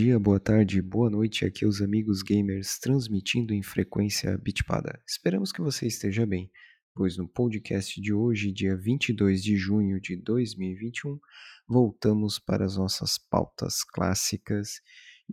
[0.00, 1.44] dia, boa tarde, boa noite.
[1.44, 5.02] Aqui é os amigos gamers transmitindo em frequência bitpada.
[5.04, 6.52] Esperamos que você esteja bem,
[6.94, 11.18] pois no podcast de hoje, dia 22 de junho de 2021,
[11.66, 14.80] voltamos para as nossas pautas clássicas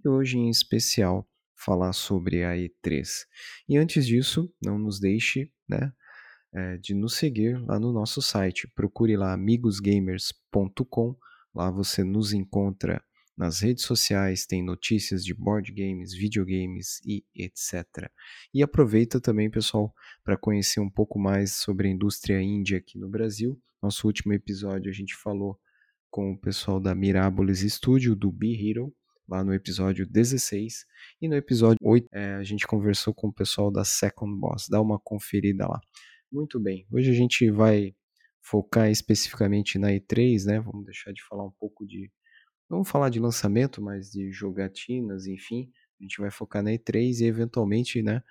[0.03, 3.07] e hoje em especial falar sobre a E3.
[3.69, 5.93] E antes disso, não nos deixe, né,
[6.51, 8.67] é, de nos seguir lá no nosso site.
[8.73, 11.15] Procure lá amigosgamers.com.
[11.53, 13.04] Lá você nos encontra
[13.37, 18.09] nas redes sociais, tem notícias de board games, videogames e etc.
[18.53, 19.93] E aproveita também, pessoal,
[20.23, 23.61] para conhecer um pouco mais sobre a indústria indie aqui no Brasil.
[23.81, 25.59] Nosso último episódio a gente falou
[26.09, 28.95] com o pessoal da Mirabolis Studio, do Be Hero,
[29.27, 30.85] lá no episódio 16.
[31.21, 34.67] E no episódio 8 é, a gente conversou com o pessoal da Second Boss.
[34.69, 35.79] Dá uma conferida lá.
[36.31, 37.93] Muito bem, hoje a gente vai
[38.41, 40.59] focar especificamente na E3, né?
[40.59, 42.11] Vamos deixar de falar um pouco de
[42.69, 45.71] Vamos falar de lançamento, mas de jogatinas, enfim.
[45.99, 48.21] A gente vai focar na E3 e eventualmente, né?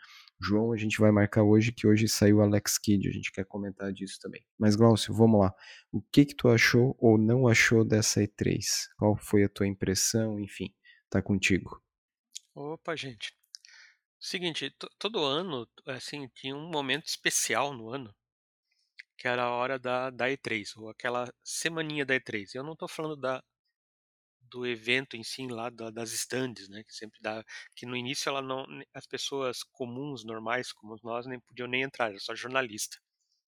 [0.41, 3.93] João, a gente vai marcar hoje que hoje saiu Alex Kidd, a gente quer comentar
[3.93, 4.45] disso também.
[4.59, 5.55] Mas Glaucio, vamos lá.
[5.91, 8.59] O que que tu achou ou não achou dessa E3?
[8.99, 10.39] Qual foi a tua impressão?
[10.41, 10.75] Enfim,
[11.09, 11.81] tá contigo.
[12.55, 13.35] Opa, gente.
[14.21, 18.15] Seguinte, todo ano, assim, tinha um momento especial no ano,
[19.17, 22.55] que era a hora da, da E3, ou aquela semaninha da E3.
[22.55, 23.43] Eu não estou falando da,
[24.55, 28.29] do evento em si lá da, das stands, né, que sempre dá, que no início
[28.31, 32.97] ela não, as pessoas comuns, normais como nós, nem podiam nem entrar, era só jornalista.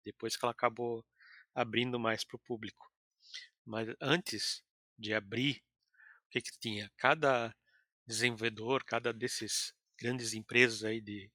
[0.06, 1.06] Depois que ela acabou
[1.54, 2.90] abrindo mais para o público.
[3.66, 4.64] Mas antes
[4.98, 5.58] de abrir,
[6.28, 6.90] o que que tinha?
[6.98, 7.54] Cada
[8.08, 11.30] desenvolvedor, cada desses grandes empresas aí de,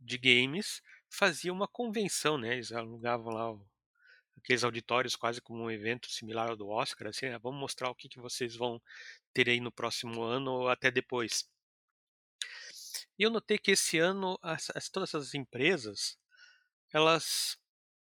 [0.00, 2.54] de games fazia uma convenção, né?
[2.54, 3.64] Eles alugavam lá o,
[4.36, 7.38] aqueles auditórios quase como um evento similar ao do Oscar, assim, né?
[7.38, 8.80] vamos mostrar o que, que vocês vão
[9.32, 11.48] ter aí no próximo ano ou até depois.
[13.18, 16.18] E eu notei que esse ano as, as, todas essas empresas
[16.92, 17.58] elas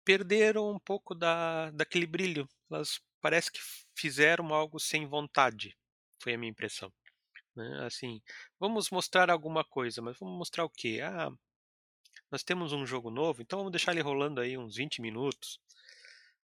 [0.03, 2.47] perderam um pouco da, daquele brilho.
[2.69, 3.59] Elas parece que
[3.95, 5.75] fizeram algo sem vontade.
[6.21, 6.93] Foi a minha impressão.
[7.55, 7.85] Né?
[7.85, 8.21] Assim,
[8.59, 10.99] vamos mostrar alguma coisa, mas vamos mostrar o quê?
[11.03, 11.31] Ah,
[12.31, 15.59] nós temos um jogo novo, então vamos deixar ele rolando aí uns 20 minutos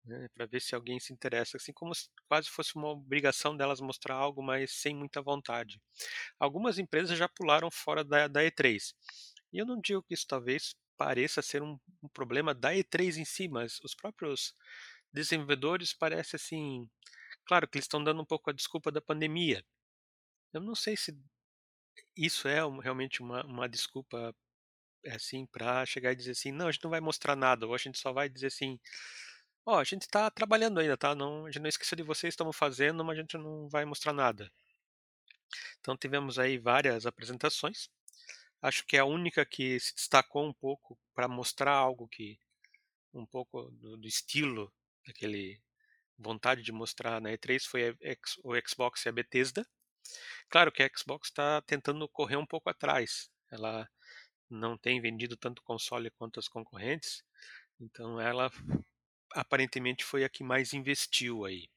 [0.06, 3.80] né, para ver se alguém se interessa, assim como se quase fosse uma obrigação delas
[3.80, 5.82] mostrar algo, mas sem muita vontade.
[6.40, 8.94] Algumas empresas já pularam fora da, da E3.
[9.52, 13.26] E eu não digo que isso talvez pareça ser um, um problema da E3 em
[13.26, 14.54] si, mas os próprios
[15.12, 16.90] desenvolvedores parecem assim.
[17.46, 19.64] Claro que eles estão dando um pouco a desculpa da pandemia.
[20.54, 21.18] Eu não sei se
[22.16, 24.36] isso é realmente uma, uma desculpa
[25.08, 27.78] assim para chegar e dizer assim, não, a gente não vai mostrar nada, ou a
[27.78, 28.80] gente só vai dizer assim,
[29.66, 31.16] Ó, a gente tá trabalhando ainda, tá?
[31.16, 34.12] Não, a gente não esqueceu de vocês, estamos fazendo, mas a gente não vai mostrar
[34.12, 34.52] nada.
[35.80, 37.90] Então tivemos aí várias apresentações.
[38.62, 42.38] Acho que a única que se destacou um pouco para mostrar algo que
[43.14, 44.74] um pouco do, do, estilo
[45.06, 45.62] daquele
[46.18, 47.96] vontade de mostrar na E3 foi a,
[48.44, 49.66] o Xbox e a Bethesda.
[50.50, 53.30] Claro que a Xbox está tentando correr um pouco atrás.
[53.52, 53.90] Ela
[54.50, 57.24] não tem vendido tanto console quanto as concorrentes,
[57.80, 58.52] então ela
[59.34, 61.68] aparentemente foi a que mais investiu aí.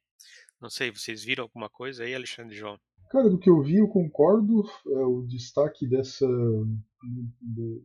[0.61, 2.79] Não sei, vocês viram alguma coisa aí, Alexandre João?
[3.11, 4.65] Cara, do que eu vi, eu concordo.
[4.89, 6.27] É, o destaque dessa,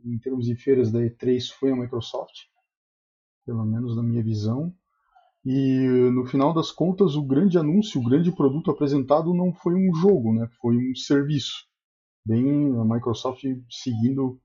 [0.06, 2.46] em termos de feiras da E3, foi a Microsoft,
[3.46, 4.74] pelo menos na minha visão.
[5.44, 9.94] E no final das contas, o grande anúncio, o grande produto apresentado não foi um
[9.96, 10.48] jogo, né?
[10.62, 11.66] Foi um serviço.
[12.24, 12.46] Bem,
[12.80, 14.40] a Microsoft seguindo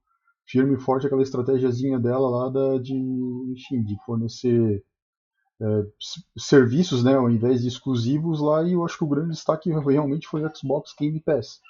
[0.46, 4.82] firme e forte aquela estratégiazinha dela lá da, de, enfim, de fornecer
[5.60, 5.86] é,
[6.36, 10.26] serviços, né, ao invés de exclusivos lá, e eu acho que o grande destaque realmente
[10.28, 11.60] foi o Xbox Game Pass.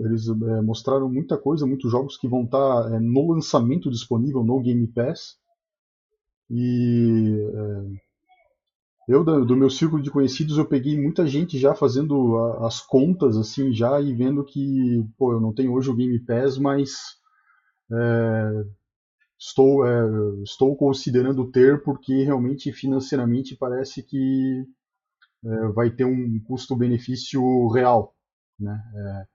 [0.00, 4.44] Eles é, mostraram muita coisa, muitos jogos que vão estar tá, é, no lançamento disponível
[4.44, 5.38] no Game Pass.
[6.50, 8.02] E é,
[9.08, 13.36] eu, do meu círculo de conhecidos, eu peguei muita gente já fazendo a, as contas
[13.36, 16.92] assim já e vendo que, pô, eu não tenho hoje o Game Pass, mas
[17.90, 18.64] é,
[19.42, 24.64] estou, é, estou considerando ter porque realmente financeiramente parece que
[25.44, 28.14] é, vai ter um custo-benefício real.
[28.58, 28.80] Né?
[28.94, 29.26] É,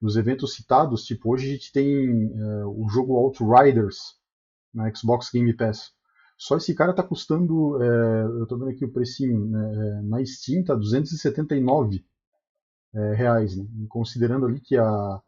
[0.00, 4.18] nos eventos citados, tipo hoje a gente tem é, o jogo Outriders
[4.72, 5.92] na Xbox Game Pass.
[6.36, 10.24] Só esse cara está custando, é, eu estou vendo aqui o precinho, né, é, na
[10.26, 12.04] Steam está 279
[13.16, 13.66] reais, né?
[13.88, 15.20] considerando ali que a,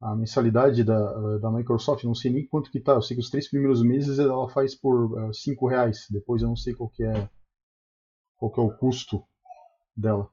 [0.00, 2.92] a mensalidade da, da Microsoft, não sei nem quanto que tá.
[2.92, 6.06] Eu sei que os três primeiros meses ela faz por uh, cinco reais.
[6.10, 7.28] Depois eu não sei qual que é
[8.36, 9.24] qual que é o custo
[9.96, 10.28] dela.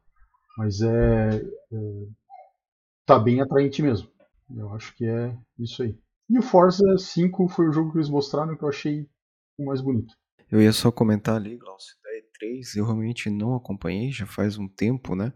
[0.57, 2.07] Mas é, é
[3.06, 4.10] tá bem atraente mesmo.
[4.56, 5.98] Eu acho que é isso aí.
[6.30, 9.07] E o Forza 5 foi o jogo que eles mostraram que eu achei
[9.57, 10.13] o mais bonito.
[10.51, 14.68] Eu ia só comentar ali, Glaucio, da E3 eu realmente não acompanhei, já faz um
[14.68, 15.33] tempo, né?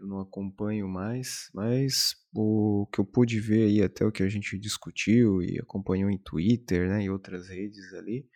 [0.00, 4.28] Eu não acompanho mais, mas o que eu pude ver aí, até o que a
[4.30, 8.26] gente discutiu e acompanhou em Twitter, né, e outras redes ali,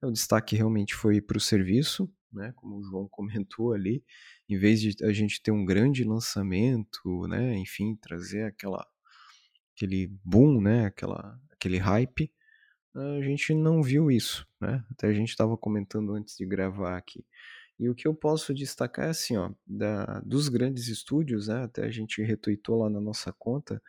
[0.00, 4.04] o destaque realmente foi para o serviço, né, como o João comentou ali,
[4.48, 8.86] em vez de a gente ter um grande lançamento, né, enfim, trazer aquela
[9.74, 12.32] aquele boom, né, aquela aquele hype,
[12.94, 14.84] a gente não viu isso, né?
[14.90, 17.24] Até a gente estava comentando antes de gravar aqui.
[17.80, 21.64] E o que eu posso destacar é assim, ó, da, dos grandes estúdios, né?
[21.64, 23.82] Até a gente retweetou lá na nossa conta,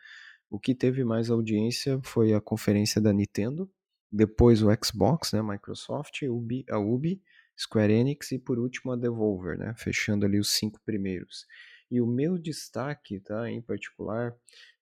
[0.50, 3.70] o que teve mais audiência foi a conferência da Nintendo,
[4.10, 7.22] depois o Xbox, né, Microsoft, Ubi, a Ubi,
[7.58, 11.46] Square Enix e por último a Devolver, né, fechando ali os cinco primeiros.
[11.90, 14.34] E o meu destaque, tá, em particular,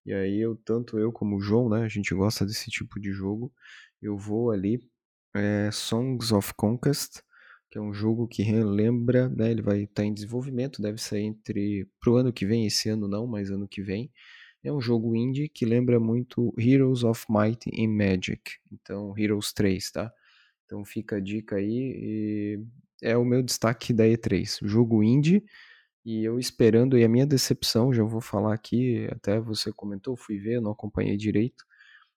[0.07, 3.13] e aí eu tanto eu como o João, né, a gente gosta desse tipo de
[3.13, 3.53] jogo,
[4.01, 4.81] eu vou ali
[5.35, 7.21] é, Songs of Conquest,
[7.71, 11.23] que é um jogo que relembra, né, ele vai estar tá em desenvolvimento, deve sair
[11.23, 14.11] entre pro ano que vem, esse ano não, mas ano que vem.
[14.63, 19.91] É um jogo indie que lembra muito Heroes of Might and Magic, então Heroes 3,
[19.93, 20.13] tá?
[20.67, 22.61] Então fica a dica aí,
[23.03, 25.45] é o meu destaque da E3, jogo indie,
[26.05, 30.39] e eu esperando, e a minha decepção, já vou falar aqui, até você comentou, fui
[30.39, 31.65] ver, não acompanhei direito,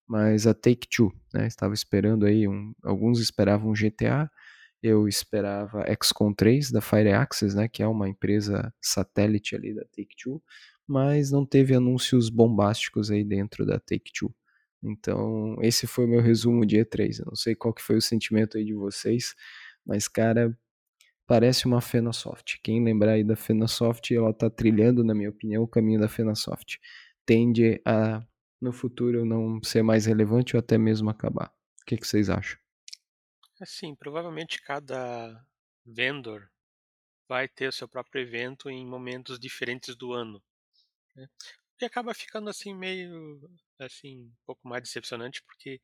[0.08, 1.48] mas a Take-Two, né?
[1.48, 4.30] Estava esperando aí, um, alguns esperavam GTA,
[4.84, 10.44] eu esperava XCOM 3 da Fireaxis, né, que é uma empresa satélite ali da Take-Two,
[10.86, 14.36] mas não teve anúncios bombásticos aí dentro da Take-Two.
[14.84, 17.20] Então, esse foi o meu resumo de E3.
[17.20, 19.34] Eu não sei qual que foi o sentimento aí de vocês,
[19.86, 20.56] mas cara,
[21.26, 22.60] parece uma Fenasoft.
[22.62, 26.80] Quem lembrar aí da Fenasoft, ela tá trilhando, na minha opinião, o caminho da Fenasoft.
[27.26, 28.22] Tende a
[28.62, 31.48] no futuro não ser mais relevante ou até mesmo acabar.
[31.82, 32.63] O que, que vocês acham?
[33.64, 35.42] Assim, provavelmente cada
[35.86, 36.52] vendor
[37.30, 40.44] vai ter o seu próprio evento em momentos diferentes do ano.
[41.16, 41.28] Né?
[41.82, 43.42] Acaba ficando assim meio
[43.80, 45.80] assim um pouco mais decepcionante porque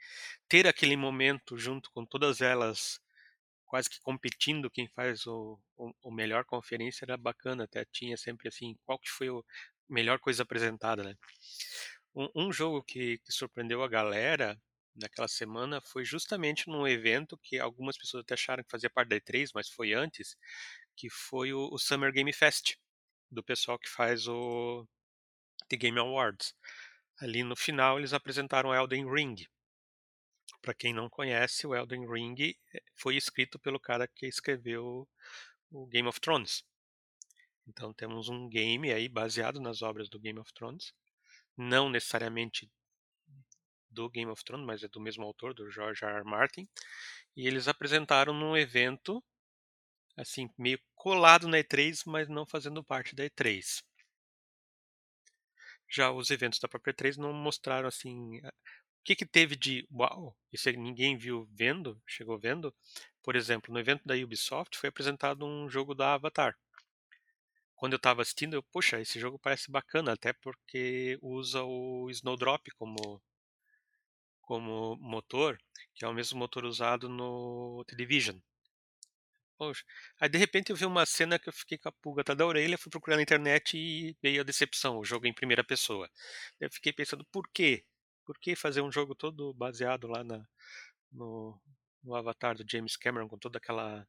[0.48, 3.00] ter aquele momento junto com todas elas
[3.66, 8.48] quase que competindo quem faz o, o, o melhor conferência era bacana até tinha sempre
[8.48, 9.42] assim qual que foi a
[9.90, 11.18] melhor coisa apresentada né
[12.16, 14.58] um, um jogo que, que, surpreendeu a galera
[15.00, 19.16] naquela semana foi justamente num evento que algumas pessoas até acharam que fazia parte da
[19.20, 20.38] E3, mas foi antes,
[20.96, 22.76] que foi o, o Summer Game Fest,
[23.32, 24.88] do pessoal que faz o
[25.68, 26.56] The Game Awards.
[27.20, 29.36] Ali no final eles apresentaram Elden Ring.
[30.62, 32.36] Para quem não conhece, o Elden Ring
[32.74, 35.08] eh, foi escrito pelo cara que escreveu
[35.72, 36.64] o Game of Thrones.
[37.68, 40.94] Então temos um game aí baseado nas obras do Game of Thrones
[41.60, 42.72] não necessariamente
[43.90, 46.18] do Game of Thrones, mas é do mesmo autor, do George R.
[46.18, 46.24] R.
[46.24, 46.68] Martin,
[47.36, 49.24] e eles apresentaram num evento
[50.18, 53.84] assim meio colado na E3, mas não fazendo parte da E3.
[55.88, 60.38] Já os eventos da própria E3 não mostraram assim o que, que teve de uau,
[60.52, 62.76] isso ninguém viu vendo, chegou vendo.
[63.24, 66.56] Por exemplo, no evento da Ubisoft foi apresentado um jogo da Avatar
[67.80, 72.68] quando eu estava assistindo, eu, puxa, esse jogo parece bacana, até porque usa o Snowdrop
[72.78, 73.22] como
[74.50, 75.60] como motor,
[75.94, 78.36] que é o mesmo motor usado no Television.
[79.60, 79.84] Poxa.
[80.20, 82.48] Aí de repente eu vi uma cena que eu fiquei com a pulga atrás da
[82.48, 86.10] orelha, fui procurar na internet e veio a decepção, o jogo em primeira pessoa.
[86.60, 87.86] Eu fiquei pensando, por quê?
[88.26, 90.44] Por que fazer um jogo todo baseado lá na,
[91.12, 91.62] no,
[92.04, 94.08] no Avatar do James Cameron, com toda aquela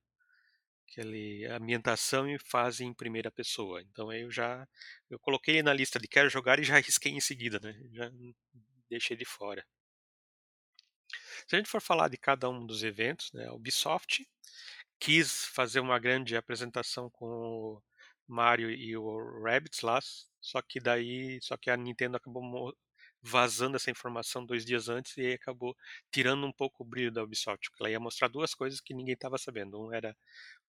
[0.89, 3.83] aquele ambientação e fase em primeira pessoa.
[3.83, 4.67] Então eu já
[5.11, 7.79] eu coloquei na lista de quero jogar e já risquei em seguida, né?
[7.93, 8.11] Já
[8.89, 9.65] deixei de fora.
[11.47, 14.27] Se a gente for falar de cada um dos eventos, né, a Ubisoft
[14.99, 17.83] quis fazer uma grande apresentação com o
[18.29, 19.99] Mario e o Rabbids lá,
[20.41, 22.75] só que daí, só que a Nintendo acabou
[23.23, 25.77] vazando essa informação dois dias antes e acabou
[26.11, 29.15] tirando um pouco o brilho da Ubisoft, porque ela ia mostrar duas coisas que ninguém
[29.15, 29.81] estava sabendo.
[29.81, 30.17] Um era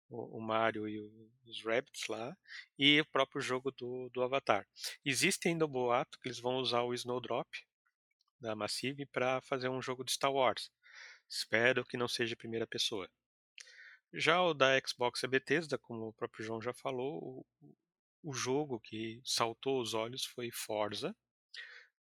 [0.10, 2.36] o, Mario e os Rabbits lá,
[2.78, 4.68] e o próprio jogo do, do Avatar.
[5.06, 7.48] Existe ainda o boato que eles vão usar o Snowdrop
[8.41, 10.71] da Massive para fazer um jogo de Star Wars.
[11.29, 13.10] Espero que não seja primeira pessoa.
[14.13, 17.45] Já o da Xbox e Bethesda, como o próprio João já falou, o,
[18.24, 21.15] o jogo que saltou os olhos foi Forza,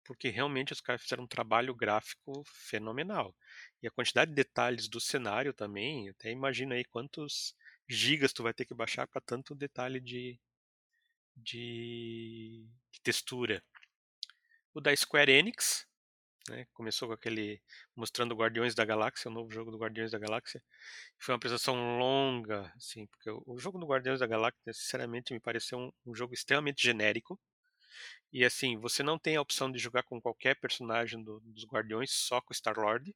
[0.03, 3.35] porque realmente os caras fizeram um trabalho gráfico fenomenal.
[3.81, 7.55] E a quantidade de detalhes do cenário também, até imagina aí quantos
[7.89, 10.39] gigas tu vai ter que baixar para tanto detalhe de,
[11.35, 13.63] de, de, textura.
[14.73, 15.87] o da Square Enix,
[16.49, 16.67] né?
[16.73, 17.61] Começou com aquele
[17.95, 20.61] mostrando Guardiões da Galáxia, o novo jogo do Guardiões da Galáxia.
[21.17, 25.79] Foi uma apresentação longa, assim, porque o, jogo do Guardiões da Galáxia, sinceramente, me pareceu
[25.79, 27.39] um, um, jogo extremamente genérico.
[28.31, 32.11] E assim, você não tem a opção de jogar com qualquer personagem do, dos Guardiões,
[32.11, 33.15] só com Star Lord.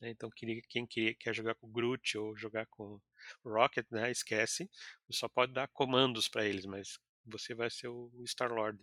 [0.00, 0.10] Né?
[0.10, 3.00] Então, quem queria, quer jogar com Groot ou jogar com
[3.44, 4.10] Rocket, né?
[4.10, 4.70] Esquece.
[5.06, 8.78] Você só pode dar comandos para eles, mas você vai ser o Star Lord.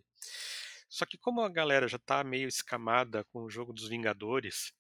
[0.88, 4.74] Só que como a galera já está meio escamada com o jogo dos Vingadores,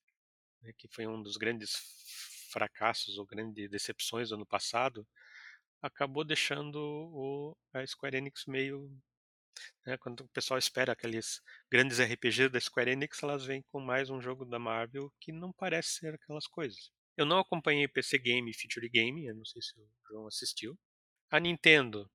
[0.61, 1.77] né, que foi um dos grandes
[2.51, 5.05] fracassos ou grandes decepções do ano passado,
[5.81, 8.89] acabou deixando o, a Square Enix meio.
[9.85, 14.09] Né, quando o pessoal espera aqueles grandes RPGs da Square Enix, elas vêm com mais
[14.09, 16.91] um jogo da Marvel que não parece ser aquelas coisas.
[17.17, 20.77] Eu não acompanhei PC Game e Feature Game, eu não sei se o João assistiu.
[21.29, 22.09] A Nintendo.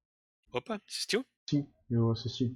[0.52, 1.24] Opa, assistiu?
[1.48, 2.54] Sim, eu assisti.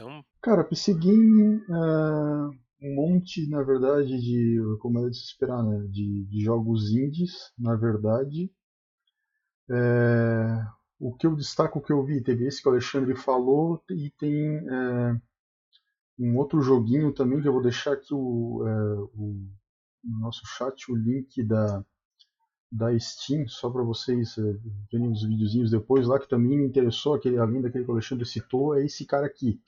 [0.00, 0.24] Então.
[0.40, 4.58] Cara, PC Game é um monte, na verdade, de.
[4.80, 5.86] Como é de se esperar, né?
[5.88, 8.50] De, de jogos indies, na verdade.
[9.68, 10.64] É,
[10.98, 14.10] o que eu destaco, o que eu vi, teve esse que o Alexandre falou, e
[14.18, 15.20] tem é,
[16.18, 19.46] um outro joguinho também, que eu vou deixar aqui o, é, o
[20.02, 21.84] no nosso chat o link da,
[22.72, 24.56] da Steam, só para vocês é,
[24.90, 28.24] verem os videozinhos depois lá, que também me interessou, aquele, além daquele que o Alexandre
[28.24, 29.60] citou, é esse cara aqui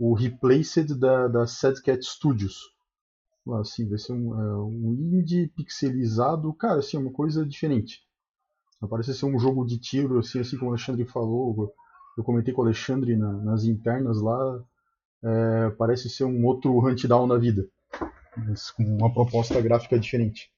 [0.00, 2.72] o Replaced da, da Sad Cat Studios.
[3.60, 8.00] Assim, vai ser um, é, um indie pixelizado, cara, assim, uma coisa diferente.
[8.88, 11.74] Parece ser um jogo de tiro, assim, assim como o Alexandre falou.
[12.16, 14.64] Eu comentei com o Alexandre na, nas internas lá.
[15.22, 17.68] É, parece ser um outro Hunt Down na vida,
[18.38, 20.50] mas com uma proposta gráfica diferente.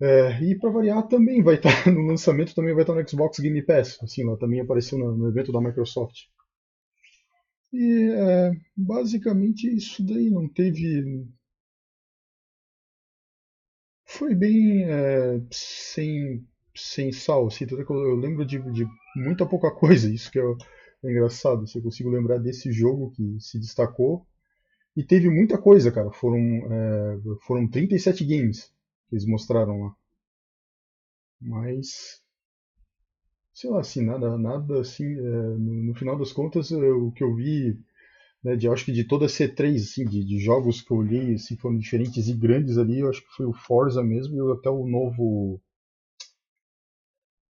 [0.00, 3.08] É, e para variar também vai estar tá, no lançamento também vai estar tá no
[3.08, 6.24] Xbox Game Pass, assim, lá também apareceu no, no evento da Microsoft.
[7.72, 11.26] E é, basicamente isso daí não teve.
[14.04, 20.12] Foi bem é, sem, sem sal, assim, eu, eu lembro de, de, muita pouca coisa,
[20.12, 20.42] isso que é,
[21.04, 24.26] é engraçado, se eu consigo lembrar desse jogo que se destacou.
[24.96, 26.10] E teve muita coisa, cara.
[26.10, 28.72] Foram, é, foram 37 games
[29.08, 29.96] que eles mostraram lá.
[31.40, 32.22] Mas
[33.56, 37.24] sei lá, assim, nada, nada assim, é, no, no, final das contas, é, o que
[37.24, 37.78] eu vi,
[38.44, 41.34] né, de, acho que de toda a C3, assim, de, de, jogos que eu olhei,
[41.34, 44.68] assim, foram diferentes e grandes ali, eu acho que foi o Forza mesmo e até
[44.70, 45.60] o novo,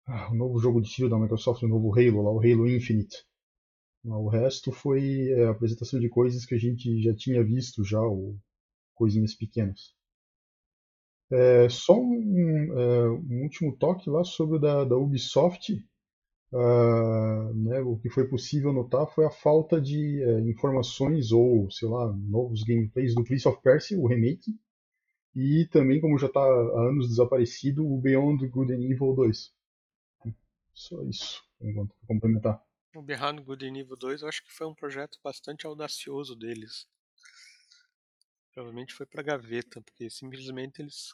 [0.07, 3.25] ah, o novo jogo de tiro da Microsoft, o novo Halo, lá, o Halo Infinite.
[4.05, 8.39] O resto foi é, apresentação de coisas que a gente já tinha visto já, ou
[8.95, 9.97] coisinhas pequenas.
[11.31, 15.85] É, só um, é, um, último toque lá sobre o da, da Ubisoft.
[16.53, 21.89] Uh, né, o que foi possível notar foi a falta de uh, informações ou, sei
[21.89, 24.57] lá, novos gameplays do Prince of Persia, o remake,
[25.35, 29.55] e também, como já está há anos desaparecido, o Beyond Good and Evil 2.
[30.73, 32.63] Só isso, enquanto para complementar.
[32.95, 36.89] O Beyond Good and Evil 2 eu acho que foi um projeto bastante audacioso deles.
[38.53, 41.13] Provavelmente foi para gaveta, porque simplesmente eles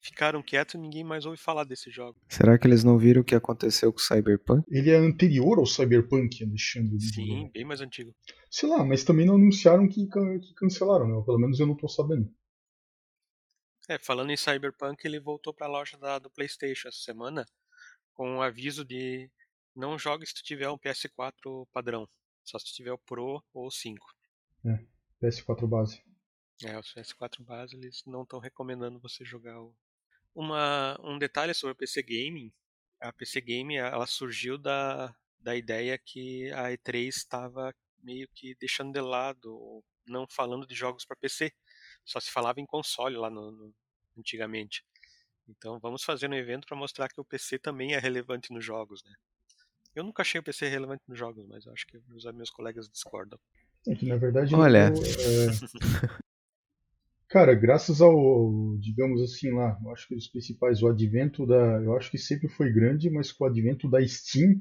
[0.00, 2.18] ficaram quietos e ninguém mais ouve falar desse jogo.
[2.28, 4.64] Será que eles não viram o que aconteceu com o Cyberpunk?
[4.68, 7.00] Ele é anterior ao Cyberpunk, Alexandre.
[7.00, 8.14] Sim, bem mais antigo.
[8.50, 11.22] Sei lá, mas também não anunciaram que, que cancelaram, né?
[11.24, 12.32] Pelo menos eu não tô sabendo.
[13.88, 17.44] É, falando em Cyberpunk, ele voltou para a loja da, do PlayStation essa semana
[18.14, 19.30] com um aviso de
[19.74, 22.08] não jogue se tu tiver um PS4 padrão,
[22.44, 24.06] só se tu tiver o Pro ou o 5.
[24.66, 24.84] É,
[25.22, 26.02] PS4 base.
[26.62, 29.74] É, os PS4 base eles não estão recomendando você jogar o,
[30.40, 32.52] uma, um detalhe sobre a PC Gaming.
[33.00, 38.92] A PC Gaming ela surgiu da, da ideia que a E3 estava meio que deixando
[38.92, 41.52] de lado, não falando de jogos para PC.
[42.04, 43.74] Só se falava em console lá no, no,
[44.18, 44.84] antigamente.
[45.48, 49.02] Então vamos fazer um evento para mostrar que o PC também é relevante nos jogos,
[49.04, 49.14] né?
[49.94, 53.38] Eu nunca achei o PC relevante nos jogos, mas acho que os meus colegas discordam.
[53.86, 56.29] É que na verdade Olha, é,
[57.30, 61.96] Cara, graças ao, digamos assim lá, eu acho que os principais, o advento da, eu
[61.96, 64.60] acho que sempre foi grande, mas com o advento da Steam,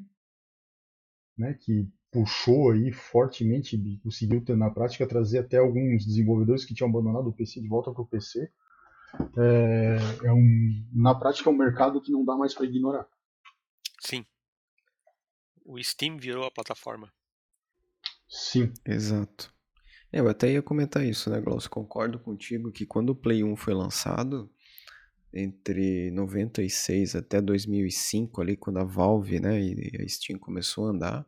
[1.36, 6.76] né, que puxou aí fortemente e conseguiu ter, na prática trazer até alguns desenvolvedores que
[6.76, 8.52] tinham abandonado o PC de volta para o PC.
[9.36, 13.08] É, é um, na prática é um mercado que não dá mais para ignorar.
[14.00, 14.24] Sim.
[15.66, 17.12] O Steam virou a plataforma.
[18.28, 18.72] Sim.
[18.86, 19.52] Exato.
[20.12, 21.70] É, eu até ia comentar isso, né, Glaucio?
[21.70, 24.50] Concordo contigo que quando o Play 1 foi lançado,
[25.34, 31.26] entre 96 até 2005, ali, quando a Valve né, e a Steam começou a andar,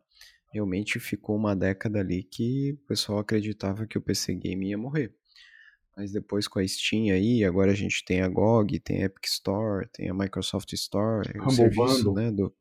[0.51, 5.13] realmente ficou uma década ali que o pessoal acreditava que o PC Game ia morrer.
[5.95, 9.25] Mas depois com a Steam aí, agora a gente tem a GOG, tem a Epic
[9.25, 12.13] Store, tem a Microsoft Store, o Humble serviço Bundle.
[12.15, 12.53] né, do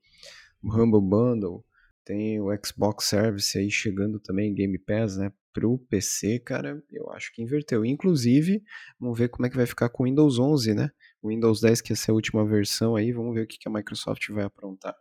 [0.63, 1.65] Humble Bundle,
[2.05, 7.33] tem o Xbox Service aí chegando também, Game Pass, né, pro PC, cara, eu acho
[7.33, 7.85] que inverteu.
[7.85, 8.63] Inclusive,
[8.99, 10.91] vamos ver como é que vai ficar com o Windows 11, né?
[11.23, 13.69] O Windows 10 que ia ser a última versão aí, vamos ver o que que
[13.69, 14.95] a Microsoft vai aprontar.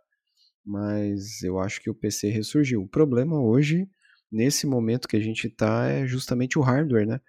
[0.65, 2.81] Mas eu acho que o PC ressurgiu.
[2.83, 3.89] O problema hoje,
[4.31, 7.21] nesse momento que a gente tá, é justamente o hardware, né?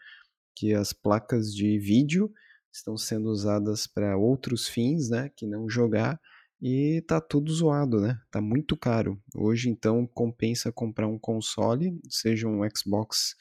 [0.57, 2.31] Que as placas de vídeo
[2.73, 5.31] estão sendo usadas para outros fins, né?
[5.37, 6.21] Que não jogar
[6.61, 8.21] e tá tudo zoado, né?
[8.31, 9.21] Tá muito caro.
[9.35, 13.35] Hoje, então, compensa comprar um console, seja um Xbox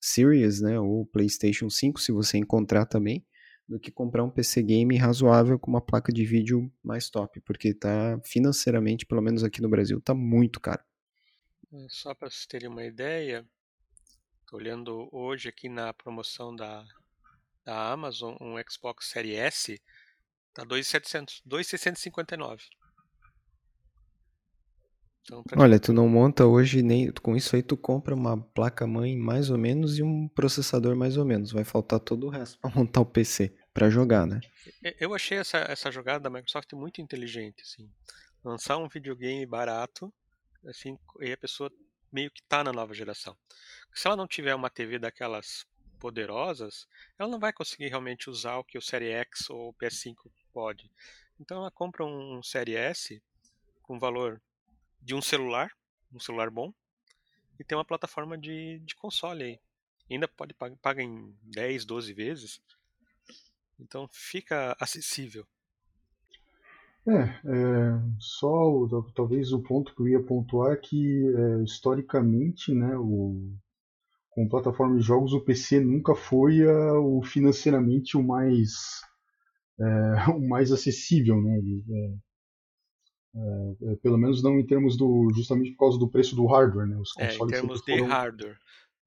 [0.00, 0.78] Series, né?
[0.80, 3.24] Ou PlayStation 5, se você encontrar também,
[3.68, 7.74] do que comprar um PC game razoável com uma placa de vídeo mais top, porque
[7.74, 10.82] tá financeiramente, pelo menos aqui no Brasil, tá muito caro.
[11.88, 13.46] Só para vocês terem uma ideia,
[14.46, 16.82] tô olhando hoje aqui na promoção da,
[17.62, 19.82] da Amazon, um Xbox Series S
[20.58, 22.62] tá 2.700, 2.659.
[25.22, 29.14] Então, Olha, tu não monta hoje nem com isso aí tu compra uma placa mãe
[29.14, 31.52] mais ou menos e um processador mais ou menos.
[31.52, 34.40] Vai faltar todo o resto para montar o PC para jogar, né?
[34.98, 37.88] Eu achei essa, essa jogada da Microsoft muito inteligente, assim.
[38.42, 40.12] Lançar um videogame barato,
[40.64, 41.70] assim, e a pessoa
[42.10, 43.36] meio que tá na nova geração.
[43.94, 45.66] Se ela não tiver uma TV daquelas
[45.98, 46.88] poderosas,
[47.18, 50.14] ela não vai conseguir realmente usar o que o Série X ou o PS5
[50.58, 50.90] pode.
[51.38, 53.22] Então ela compra um Série S
[53.80, 54.42] com valor
[55.00, 55.70] de um celular,
[56.12, 56.74] um celular bom,
[57.60, 59.60] e tem uma plataforma de, de console aí.
[60.10, 62.60] ainda pode pagar em 10, 12 vezes.
[63.78, 65.46] Então fica acessível.
[67.06, 72.96] É, é só talvez o ponto que eu ia pontuar é que é, historicamente, né,
[72.96, 73.56] o,
[74.30, 79.06] com plataforma de jogos o PC nunca foi a, o financeiramente o mais
[79.80, 79.84] é,
[80.30, 81.58] o mais acessível, né?
[81.90, 82.14] É,
[83.36, 86.86] é, é, pelo menos não em termos do justamente por causa do preço do hardware,
[86.86, 86.96] né?
[86.96, 88.58] Os consoles é, em termos de foram, hardware.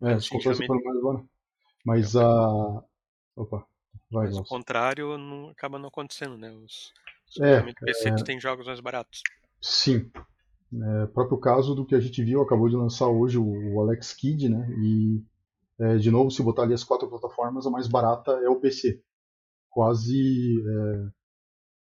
[0.01, 1.29] É, os consoles foram mais baratos.
[1.85, 2.83] Mas a
[3.35, 3.65] opa,
[4.09, 6.51] vai, Mas o contrário não, acaba não acontecendo, né?
[6.51, 6.93] Os,
[7.29, 9.21] os é, PC é, têm jogos mais baratos.
[9.59, 10.09] Sim.
[10.73, 14.13] É, próprio caso do que a gente viu, acabou de lançar hoje o, o Alex
[14.13, 14.67] Kidd, né?
[14.79, 15.21] E
[15.79, 19.01] é, de novo, se botar ali as quatro plataformas, a mais barata é o PC.
[19.71, 21.11] Quase é,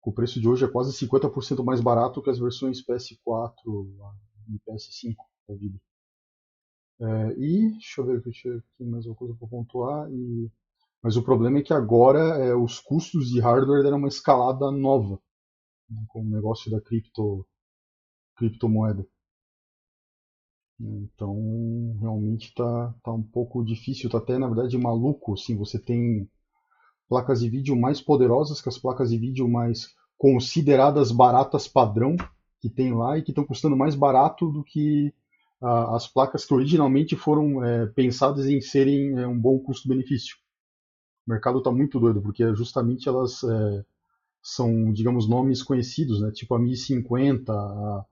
[0.04, 3.54] o preço de hoje é quase 50% mais barato que as versões PS4
[4.48, 5.16] e PS5
[5.48, 5.80] da vida.
[7.00, 10.08] É, e, deixa eu ver que tinha aqui mais uma coisa para pontuar.
[10.12, 10.50] E,
[11.02, 15.18] mas o problema é que agora é, os custos de hardware deram uma escalada nova
[15.90, 17.46] né, com o negócio da cripto,
[18.36, 19.06] criptomoeda.
[20.80, 25.34] Então, realmente está tá um pouco difícil, está até na verdade maluco.
[25.34, 26.28] Assim, você tem
[27.12, 32.16] placas de vídeo mais poderosas que as placas de vídeo mais consideradas baratas padrão
[32.58, 35.12] que tem lá e que estão custando mais barato do que
[35.60, 40.36] as placas que originalmente foram é, pensadas em serem é, um bom custo-benefício.
[41.26, 43.84] O mercado está muito doido porque justamente elas é,
[44.42, 46.32] são, digamos, nomes conhecidos, né?
[46.32, 48.06] tipo a 1050, a,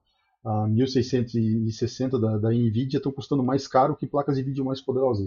[0.45, 5.27] a 1660 da, da Nvidia estão custando mais caro que placas de vídeo mais poderosas.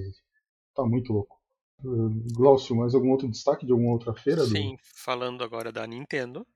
[0.69, 1.42] Está muito louco.
[1.83, 4.45] Glaucio, mais algum outro destaque de alguma outra feira?
[4.45, 4.81] Sim, do...
[4.95, 6.47] falando agora da Nintendo.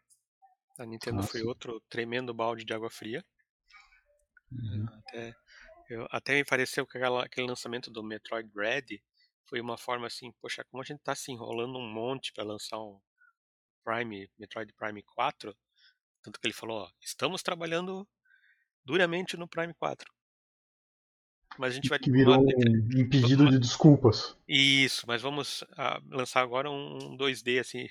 [0.78, 1.48] A Nintendo ah, foi sim.
[1.48, 3.26] outro tremendo balde de água fria.
[4.52, 4.86] Uhum.
[4.90, 5.36] Até,
[5.90, 9.02] eu, até me pareceu que aquela, aquele lançamento do Metroid Red
[9.46, 12.80] foi uma forma assim, poxa, como a gente está se enrolando um monte para lançar
[12.80, 13.00] um
[13.84, 15.56] Prime, Metroid Prime 4,
[16.22, 18.08] tanto que ele falou, ó, estamos trabalhando
[18.86, 20.17] duramente no Prime 4
[21.58, 24.38] mas a gente vai que virou um pedido vamos, de desculpas.
[24.48, 27.88] Isso, mas vamos ah, lançar agora um 2D assim.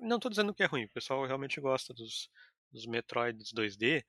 [0.00, 2.30] Não estou dizendo que é ruim, o pessoal realmente gosta dos,
[2.72, 4.04] dos Metroids 2D,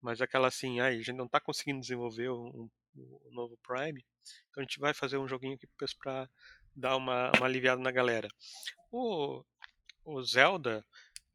[0.00, 4.04] mas aquela assim, ai, a gente não está conseguindo desenvolver um, um, novo Prime,
[4.50, 5.66] então a gente vai fazer um joguinho aqui
[6.02, 6.28] para
[6.74, 8.28] dar uma, uma aliviada na galera.
[8.90, 9.44] O,
[10.04, 10.84] o Zelda,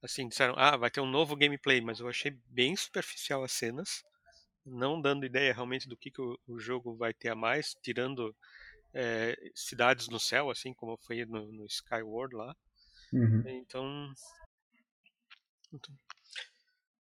[0.04, 4.04] assim, disseram, ah, vai ter um novo gameplay, mas eu achei bem superficial as cenas
[4.66, 8.36] não dando ideia realmente do que, que o, o jogo vai ter a mais, tirando
[8.94, 12.56] é, cidades no céu, assim como foi no, no Skyward lá.
[13.14, 13.44] Uhum.
[13.48, 14.14] Então,
[15.74, 15.96] então,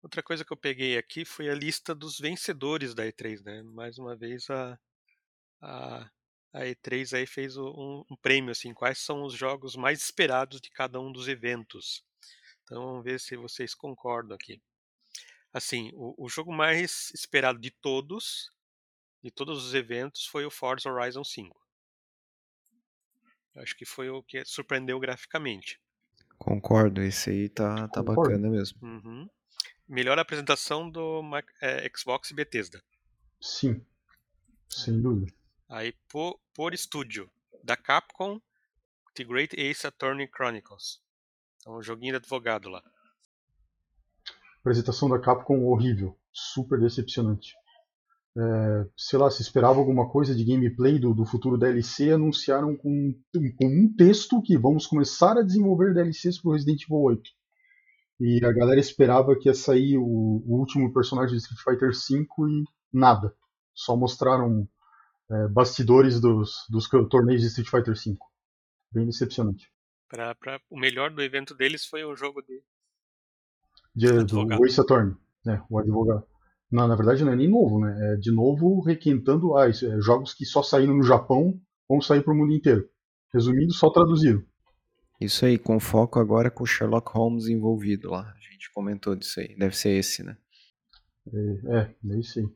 [0.03, 3.63] outra coisa que eu peguei aqui foi a lista dos vencedores da E3, né?
[3.63, 4.79] Mais uma vez a,
[5.61, 6.11] a,
[6.53, 10.71] a E3 aí fez um, um prêmio, assim, quais são os jogos mais esperados de
[10.71, 12.05] cada um dos eventos.
[12.65, 14.61] Então vamos ver se vocês concordam aqui
[15.53, 18.51] assim, o, o jogo mais esperado de todos
[19.23, 21.61] de todos os eventos foi o Forza Horizon 5.
[23.57, 25.81] Acho que foi o que surpreendeu graficamente.
[26.39, 28.23] Concordo, esse aí tá, tá Concordo.
[28.23, 28.79] bacana mesmo.
[28.83, 29.29] Uhum.
[29.89, 31.23] Melhor apresentação do
[31.61, 32.81] é, Xbox e Bethesda.
[33.41, 33.85] Sim,
[34.69, 35.33] sem dúvida.
[35.69, 37.29] Aí por, por estúdio,
[37.65, 38.41] da Capcom,
[39.15, 41.03] The Great Ace Attorney Chronicles.
[41.57, 42.83] Então, um joguinho de advogado lá.
[44.67, 47.55] Apresentação da Capcom horrível, super decepcionante.
[48.37, 53.15] É, sei lá, se esperava alguma coisa de gameplay do, do futuro DLC, anunciaram com,
[53.33, 57.31] com um texto que vamos começar a desenvolver DLCs para Resident Evil 8.
[58.19, 62.27] E a galera esperava que ia sair o, o último personagem de Street Fighter V
[62.51, 63.33] e nada.
[63.73, 64.69] Só mostraram
[65.31, 68.19] é, bastidores dos, dos torneios de Street Fighter V.
[68.91, 69.71] Bem decepcionante.
[70.09, 72.61] Pra, pra, o melhor do evento deles foi o jogo de.
[73.97, 76.23] De do Ace Attorney, né, o advogado.
[76.71, 78.13] Não, na verdade não é nem novo, né?
[78.13, 82.23] É de novo requentando ah, isso, é, jogos que só saíram no Japão vão sair
[82.23, 82.89] para o mundo inteiro.
[83.33, 84.45] Resumindo, só traduziram.
[85.21, 88.35] Isso aí, com foco agora com Sherlock Holmes envolvido lá.
[88.37, 89.57] A gente comentou disso aí.
[89.57, 90.37] Deve ser esse, né?
[91.33, 92.47] É, é, é isso aí.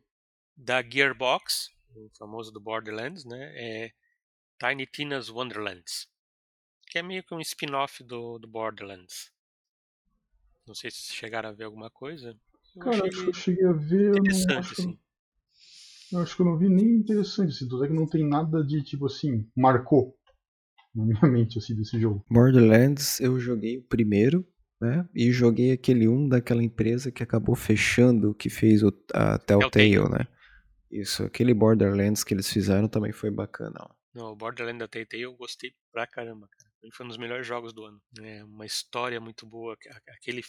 [0.56, 3.52] Da Gearbox, o famoso do Borderlands, né?
[3.54, 3.92] É
[4.58, 6.06] Tiny Tina's Wonderlands.
[6.88, 9.32] Que é meio que um spin-off do, do Borderlands.
[10.70, 12.32] Não sei se chegaram a ver alguma coisa.
[12.76, 14.14] Eu Cara, acho que eu cheguei a ver.
[14.14, 14.98] Eu não, acho, assim.
[16.12, 17.68] eu acho que eu não vi nem interessante, assim.
[17.68, 20.16] Tudo é que não tem nada de tipo assim, marcou
[20.94, 22.24] na minha mente assim, desse jogo.
[22.30, 24.46] Borderlands, eu joguei o primeiro,
[24.80, 25.08] né?
[25.12, 30.08] E joguei aquele um daquela empresa que acabou fechando, que fez o, a Telltale, Telltale,
[30.08, 30.28] né?
[30.88, 33.74] Isso, aquele Borderlands que eles fizeram também foi bacana.
[33.80, 33.88] Ó.
[34.14, 36.69] Não, o Borderlands da Telltale eu gostei pra caramba, cara.
[36.82, 38.00] Ele foi um dos melhores jogos do ano.
[38.20, 39.76] É uma história muito boa.
[40.08, 40.42] Aquele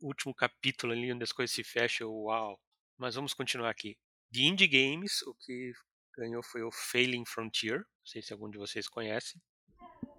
[0.00, 2.58] último capítulo ali onde as coisas se fecham, uau.
[2.98, 3.96] Mas vamos continuar aqui.
[4.30, 5.72] De Indie Games, o que
[6.16, 7.78] ganhou foi o Failing Frontier.
[7.78, 9.40] Não sei se algum de vocês conhece.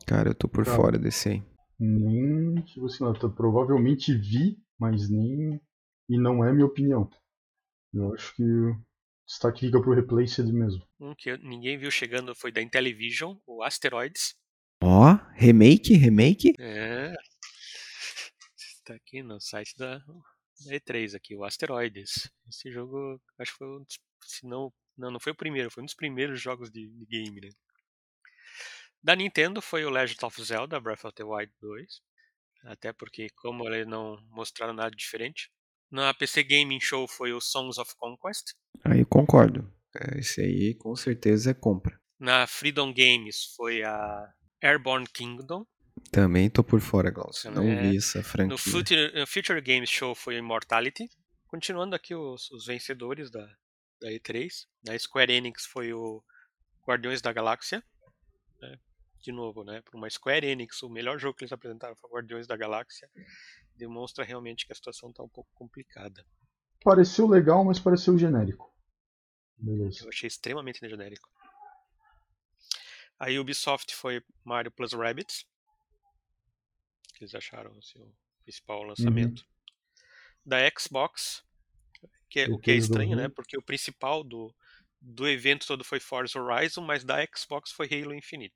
[0.06, 1.43] Cara, eu tô por fora desse aí.
[1.80, 5.60] Nem, tipo assim, eu provavelmente vi, mas nem.
[6.10, 7.10] E não é minha opinião.
[7.93, 8.75] Eu acho que o
[9.25, 10.82] destaque fica pro Replaced mesmo.
[10.99, 14.36] Um que ninguém viu chegando foi da Intellivision, o Asteroids.
[14.82, 16.54] Ó, oh, remake, remake?
[16.60, 17.13] É,
[18.88, 22.32] Tá aqui no site da, da E3 aqui, o Asteroides.
[22.48, 25.84] Esse jogo, acho que foi um dos, se não, não, não foi o primeiro, foi
[25.84, 27.50] um dos primeiros jogos de, de game, né?
[29.04, 32.02] Da Nintendo foi o Legend of Zelda Breath of the Wild 2.
[32.63, 35.52] Até porque, como eles não mostraram nada diferente.
[35.92, 38.54] Na PC Gaming Show foi o Songs of Conquest.
[38.86, 39.70] Aí concordo.
[39.94, 42.00] É, esse aí com certeza é compra.
[42.18, 45.65] Na Freedom Games foi a Airborne Kingdom.
[46.12, 47.52] Também tô por fora, Glaucio.
[47.52, 48.52] Não é, vi essa franquia.
[48.52, 51.10] No Future, Future Games Show foi Immortality.
[51.48, 53.46] Continuando aqui os, os vencedores da,
[54.00, 54.50] da E3.
[54.86, 56.24] Na Square Enix foi o
[56.86, 57.84] Guardiões da Galáxia.
[58.62, 58.78] Né?
[59.22, 59.82] De novo, né?
[59.82, 63.10] Para uma Square Enix, o melhor jogo que eles apresentaram foi Guardiões da Galáxia.
[63.76, 66.26] Demonstra realmente que a situação está um pouco complicada.
[66.84, 68.74] Pareceu legal, mas pareceu genérico.
[69.58, 70.04] Beleza.
[70.04, 71.30] Eu achei extremamente genérico.
[73.19, 75.45] A Ubisoft foi Mario Plus Rabbids
[77.17, 78.88] que eles acharam assim, o principal uhum.
[78.88, 79.39] lançamento.
[79.39, 79.47] Uhum.
[80.45, 81.43] Da Xbox,
[82.30, 83.27] que é, o que é estranho, né?
[83.27, 84.53] Porque o principal do,
[85.01, 88.56] do evento todo foi Forza Horizon, mas da Xbox foi Halo Infinite.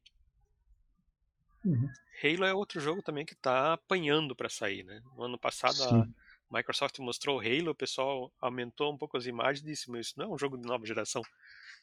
[1.66, 1.90] Uhum.
[2.24, 5.02] Halo é outro jogo também que está apanhando para sair, né?
[5.16, 6.02] No ano passado Sim.
[6.50, 10.08] a Microsoft mostrou o Halo, o pessoal aumentou um pouco as imagens e disse, mas
[10.08, 11.22] isso não é um jogo de nova geração.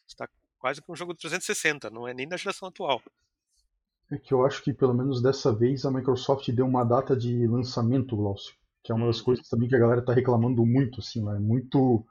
[0.07, 0.27] Está
[0.59, 3.01] quase que um jogo de 360, não é nem da geração atual.
[4.11, 7.47] É que eu acho que pelo menos dessa vez a Microsoft deu uma data de
[7.47, 8.53] lançamento, Glaucio.
[8.83, 9.25] Que é uma das uhum.
[9.25, 11.37] coisas também que a galera tá reclamando muito, assim, né?
[11.39, 12.05] Muito,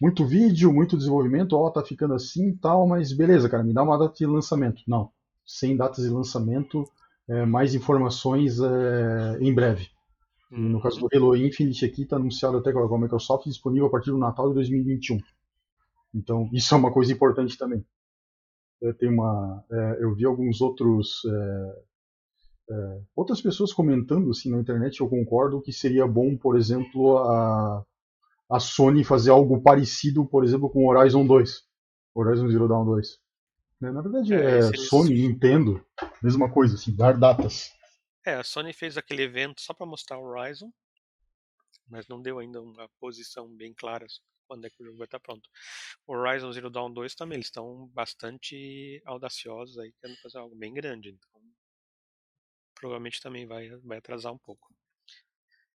[0.00, 3.82] muito vídeo, muito desenvolvimento, ó, tá ficando assim e tal, mas beleza, cara, me dá
[3.82, 4.82] uma data de lançamento.
[4.86, 5.10] Não,
[5.44, 6.84] sem datas de lançamento,
[7.28, 9.88] é, mais informações é, em breve.
[10.50, 13.90] E no caso do Halo Infinite aqui, tá anunciado até com a Microsoft disponível a
[13.90, 15.18] partir do Natal de 2021.
[16.16, 17.84] Então, isso é uma coisa importante também
[18.98, 21.82] tem uma, é, eu vi alguns outros é,
[22.70, 25.00] é, outras pessoas comentando assim na internet.
[25.00, 27.84] Eu concordo que seria bom, por exemplo, a,
[28.50, 31.62] a Sony fazer algo parecido, por exemplo, com Horizon 2,
[32.14, 33.18] Horizon Zero Dawn 2.
[33.78, 35.28] Né, na verdade é, é Sony, isso.
[35.28, 35.84] Nintendo,
[36.22, 37.70] mesma coisa, assim, dar datas.
[38.24, 40.72] É, a Sony fez aquele evento só para mostrar o Horizon,
[41.88, 44.06] mas não deu ainda uma posição bem clara
[44.46, 45.48] quando é que o jogo vai estar pronto.
[46.06, 50.72] O Horizon Zero Dawn 2 também, eles estão bastante audaciosos aí, querendo fazer algo bem
[50.72, 51.42] grande, então
[52.74, 54.74] provavelmente também vai, vai atrasar um pouco.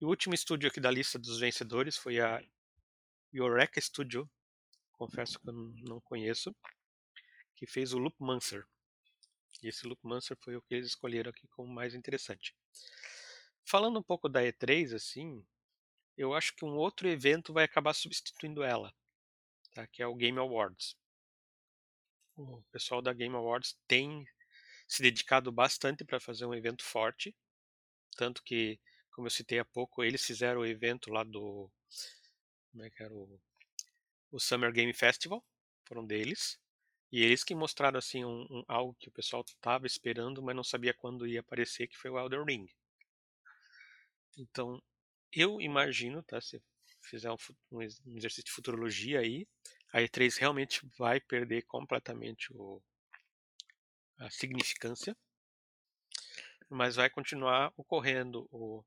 [0.02, 2.44] E o último estúdio aqui da lista dos vencedores foi a
[3.34, 4.30] Eureka Studio
[4.98, 6.54] confesso que eu não conheço,
[7.56, 8.66] que fez o Loop Mancer.
[9.62, 12.56] E esse Loop Mancer foi o que eles escolheram aqui como mais interessante.
[13.64, 15.46] Falando um pouco da E3, assim,
[16.18, 18.94] eu acho que um outro evento vai acabar substituindo ela,
[19.74, 19.86] tá?
[19.88, 20.98] que é o Game Awards.
[22.36, 24.28] O pessoal da Game Awards tem
[24.88, 27.36] se dedicado bastante para fazer um evento forte,
[28.16, 28.80] tanto que,
[29.12, 31.70] como eu citei há pouco, eles fizeram o evento lá do
[32.72, 33.40] como é que era o,
[34.32, 35.44] o Summer Game Festival,
[35.86, 36.60] foram deles.
[37.12, 40.64] E eles que mostraram assim um, um algo que o pessoal estava esperando, mas não
[40.64, 42.68] sabia quando ia aparecer, que foi o Elder Ring.
[44.38, 44.82] Então,
[45.42, 46.62] eu imagino, tá, se
[47.02, 47.38] fizer um,
[47.72, 49.48] um exercício de futurologia aí,
[49.94, 52.82] a E3 realmente vai perder completamente o,
[54.20, 55.16] a significância,
[56.70, 58.84] mas vai continuar ocorrendo o,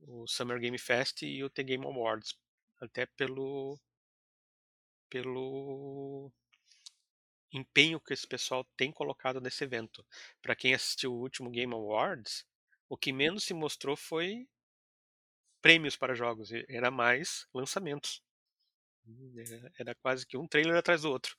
[0.00, 2.34] o Summer Game Fest e o The Game Awards,
[2.80, 3.78] até pelo
[5.10, 6.30] pelo
[7.52, 10.06] empenho que esse pessoal tem colocado nesse evento.
[10.40, 12.46] Para quem assistiu o último Game Awards,
[12.88, 14.48] o que menos se mostrou foi
[15.60, 18.22] prêmios para jogos, era mais lançamentos.
[19.78, 21.36] Era quase que um trailer atrás do outro.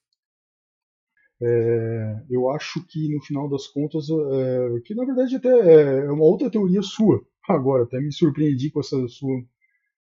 [1.43, 5.49] É, eu acho que no final das contas, é, que na verdade até
[6.05, 7.25] é uma outra teoria sua.
[7.49, 9.41] Agora, até me surpreendi com essa sua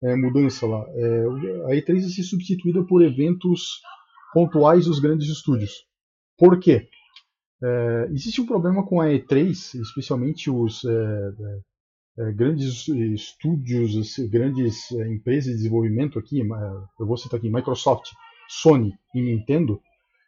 [0.03, 0.85] é, mudança lá.
[0.89, 1.23] É,
[1.71, 3.81] a E3 vai ser substituída por eventos
[4.33, 5.85] pontuais dos grandes estúdios.
[6.37, 6.89] Por quê?
[7.61, 11.59] É, existe um problema com a E3, especialmente os é, é, é
[12.35, 16.39] grandes estúdios, grandes é, empresas de desenvolvimento aqui,
[16.99, 18.11] eu vou citar aqui Microsoft,
[18.47, 19.81] Sony e Nintendo,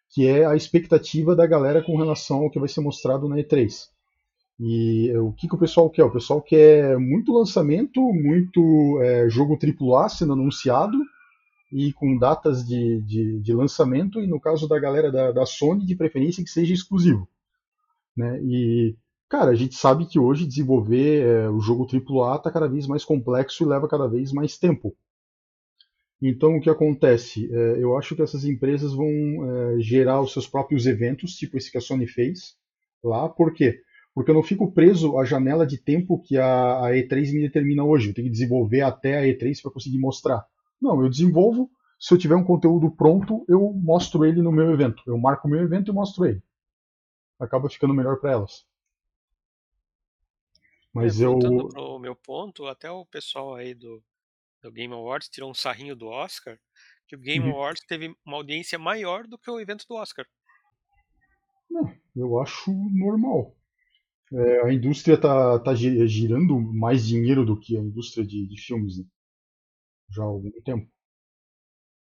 [0.10, 3.90] que é a expectativa da galera com relação ao que vai ser mostrado na E3.
[4.60, 6.04] E o que, que o pessoal quer?
[6.04, 10.98] O pessoal quer muito lançamento, muito é, jogo AAA sendo anunciado,
[11.72, 15.86] e com datas de, de, de, lançamento, e no caso da galera da, da Sony,
[15.86, 17.28] de preferência que seja exclusivo.
[18.16, 18.40] Né?
[18.44, 18.96] E,
[19.32, 23.06] cara, a gente sabe que hoje desenvolver é, o jogo AAA está cada vez mais
[23.06, 24.94] complexo e leva cada vez mais tempo.
[26.22, 27.50] Então, o que acontece?
[27.50, 31.72] É, eu acho que essas empresas vão é, gerar os seus próprios eventos, tipo esse
[31.72, 32.58] que a Sony fez
[33.02, 33.30] lá.
[33.30, 33.80] Por quê?
[34.14, 37.86] Porque eu não fico preso à janela de tempo que a, a E3 me determina
[37.86, 38.10] hoje.
[38.10, 40.46] Eu tenho que desenvolver até a E3 para conseguir mostrar.
[40.80, 41.72] Não, eu desenvolvo.
[41.98, 45.02] Se eu tiver um conteúdo pronto, eu mostro ele no meu evento.
[45.08, 46.44] Eu marco o meu evento e mostro ele.
[47.40, 48.70] Acaba ficando melhor para elas.
[50.94, 51.38] Mas é, eu.
[51.38, 54.04] Pro meu ponto, até o pessoal aí do,
[54.62, 56.60] do Game Awards tirou um sarrinho do Oscar,
[57.08, 57.56] que o Game uhum.
[57.56, 60.26] Awards teve uma audiência maior do que o evento do Oscar.
[61.70, 63.56] Não, eu acho normal.
[64.34, 68.98] É, a indústria tá, tá girando mais dinheiro do que a indústria de, de filmes.
[68.98, 69.06] Né?
[70.12, 70.90] já há algum tempo.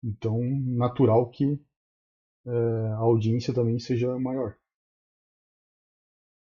[0.03, 1.59] Então, natural que
[2.45, 2.51] é,
[2.93, 4.57] a audiência também seja maior.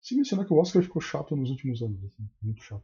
[0.08, 2.82] Se mencionar que o Oscar ficou chato nos últimos anos, assim, muito chato.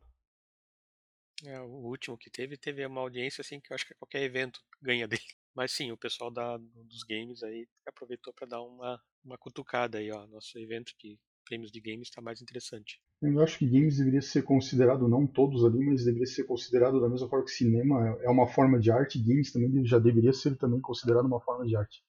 [1.42, 4.60] É, o último que teve, teve uma audiência assim que eu acho que qualquer evento
[4.78, 5.22] ganha dele.
[5.56, 10.10] Mas sim, o pessoal da, dos games aí aproveitou para dar uma, uma cutucada aí,
[10.10, 10.26] ó.
[10.26, 13.00] Nosso evento de prêmios de games está mais interessante.
[13.22, 17.08] Eu acho que games deveria ser considerado, não todos ali, mas deveria ser considerado da
[17.08, 20.78] mesma forma que cinema é uma forma de arte, games também já deveria ser também
[20.78, 22.04] considerado uma forma de arte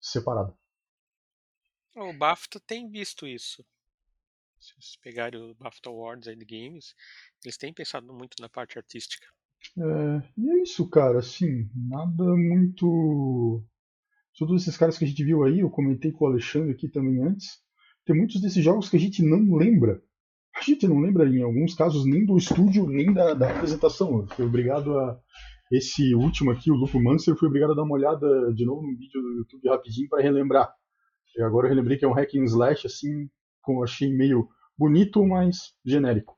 [0.00, 0.52] separada.
[1.94, 3.64] O BAFTA tem visto isso.
[4.60, 6.94] Se vocês pegarem o BAFTA Awards aí games,
[7.44, 9.26] eles têm pensado muito na parte artística.
[9.76, 13.64] É, e é isso, cara, assim, nada muito.
[14.36, 17.22] Todos esses caras que a gente viu aí, eu comentei com o Alexandre aqui também
[17.22, 17.60] antes,
[18.04, 20.02] tem muitos desses jogos que a gente não lembra.
[20.56, 24.20] A gente não lembra, em alguns casos, nem do estúdio, nem da, da apresentação.
[24.20, 25.20] Eu fui obrigado a.
[25.70, 28.96] Esse último aqui, o Lupo Mancer, fui obrigado a dar uma olhada de novo no
[28.96, 30.72] vídeo do YouTube rapidinho para relembrar.
[31.36, 33.28] E agora eu relembrei que é um hack and slash, assim,
[33.76, 36.36] eu achei meio bonito, mas genérico.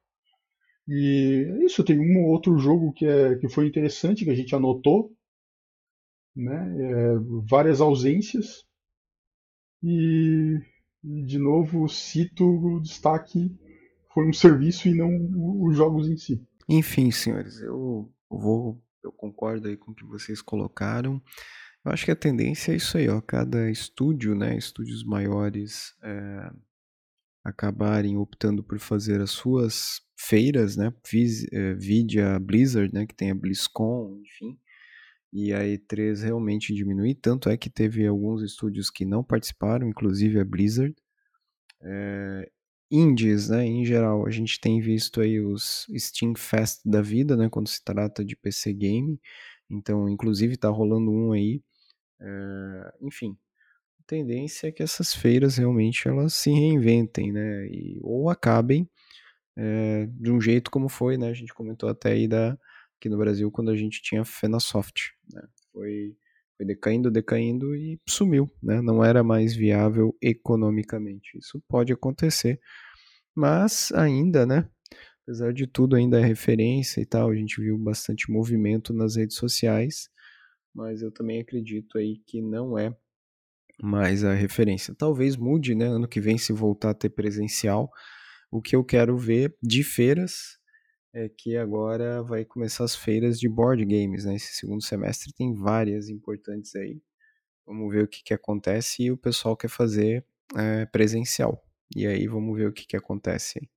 [0.89, 4.55] E isso, tem um ou outro jogo que, é, que foi interessante, que a gente
[4.55, 5.13] anotou.
[6.35, 6.77] Né?
[6.81, 7.15] É,
[7.49, 8.65] várias ausências.
[9.83, 10.59] E
[11.03, 13.57] de novo, cito o destaque
[14.13, 15.11] foi um serviço e não
[15.63, 16.45] os jogos em si.
[16.69, 21.23] Enfim, senhores, eu vou, eu concordo aí com o que vocês colocaram.
[21.85, 23.21] Eu acho que a tendência é isso aí, ó.
[23.21, 26.51] Cada estúdio, né, estúdios maiores, é,
[27.45, 30.93] acabarem optando por fazer as suas feiras, né,
[31.53, 34.59] é, vide a Blizzard, né, que tem a BlizzCon, enfim,
[35.33, 40.41] e a E3 realmente diminuir, tanto é que teve alguns estúdios que não participaram, inclusive
[40.41, 40.95] a Blizzard.
[41.83, 42.51] É,
[42.91, 47.49] indies, né, em geral, a gente tem visto aí os Steam Fest da vida, né,
[47.49, 49.21] quando se trata de PC game.
[49.71, 51.63] Então, inclusive, tá rolando um aí
[52.21, 53.37] É, enfim,
[54.11, 57.69] tendência é que essas feiras realmente elas se reinventem, né?
[57.69, 58.91] E, ou acabem
[59.57, 61.29] é, de um jeito como foi, né?
[61.29, 62.59] A gente comentou até aí da,
[62.99, 65.43] aqui no Brasil quando a gente tinha Fenasoft, né?
[65.73, 66.17] Foi,
[66.57, 68.83] foi decaindo, decaindo e sumiu, né?
[68.83, 71.39] Não era mais viável economicamente.
[71.39, 72.61] Isso pode acontecer,
[73.33, 74.69] mas ainda, né?
[75.23, 77.31] Apesar de tudo, ainda é referência e tal.
[77.31, 80.11] A gente viu bastante movimento nas redes sociais,
[80.75, 82.93] mas eu também acredito aí que não é
[83.83, 84.95] mais a referência.
[84.95, 85.87] Talvez mude, né?
[85.87, 87.91] Ano que vem, se voltar a ter presencial.
[88.51, 90.59] O que eu quero ver de feiras
[91.15, 94.35] é que agora vai começar as feiras de board games, né?
[94.35, 97.01] Esse segundo semestre tem várias importantes aí.
[97.67, 100.25] Vamos ver o que, que acontece e o pessoal quer fazer
[100.57, 101.65] é, presencial.
[101.95, 103.69] E aí vamos ver o que, que acontece aí.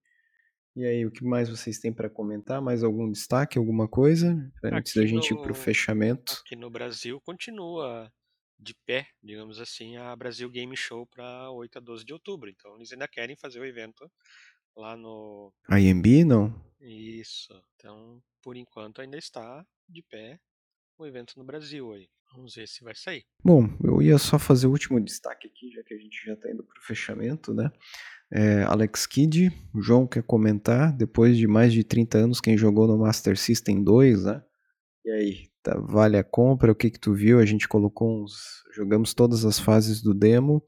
[0.75, 2.59] E aí, o que mais vocês têm para comentar?
[2.59, 4.51] Mais algum destaque, alguma coisa?
[4.63, 6.41] Antes Aqui da gente ir para o no, fechamento.
[6.43, 8.11] aqui no Brasil continua
[8.63, 12.49] de pé, digamos assim, a Brasil Game Show para 8 a 12 de outubro.
[12.49, 14.09] Então eles ainda querem fazer o evento
[14.75, 15.53] lá no.
[15.69, 16.53] IMB, não?
[16.79, 17.53] Isso.
[17.75, 20.39] Então, por enquanto, ainda está de pé
[20.97, 22.07] o evento no Brasil aí.
[22.33, 23.23] Vamos ver se vai sair.
[23.43, 26.49] Bom, eu ia só fazer o último destaque aqui, já que a gente já está
[26.49, 27.71] indo para o fechamento, né?
[28.31, 32.87] É, Alex Kidd, o João quer comentar, depois de mais de 30 anos, quem jogou
[32.87, 34.43] no Master System 2, né?
[35.05, 36.71] E aí, tá, vale a compra?
[36.71, 37.39] O que que tu viu?
[37.39, 38.63] A gente colocou uns...
[38.75, 40.63] Jogamos todas as fases do demo,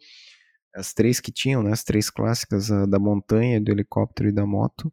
[0.74, 1.72] as três que tinham, né?
[1.72, 4.92] As três clássicas, a da montanha, do helicóptero e da moto.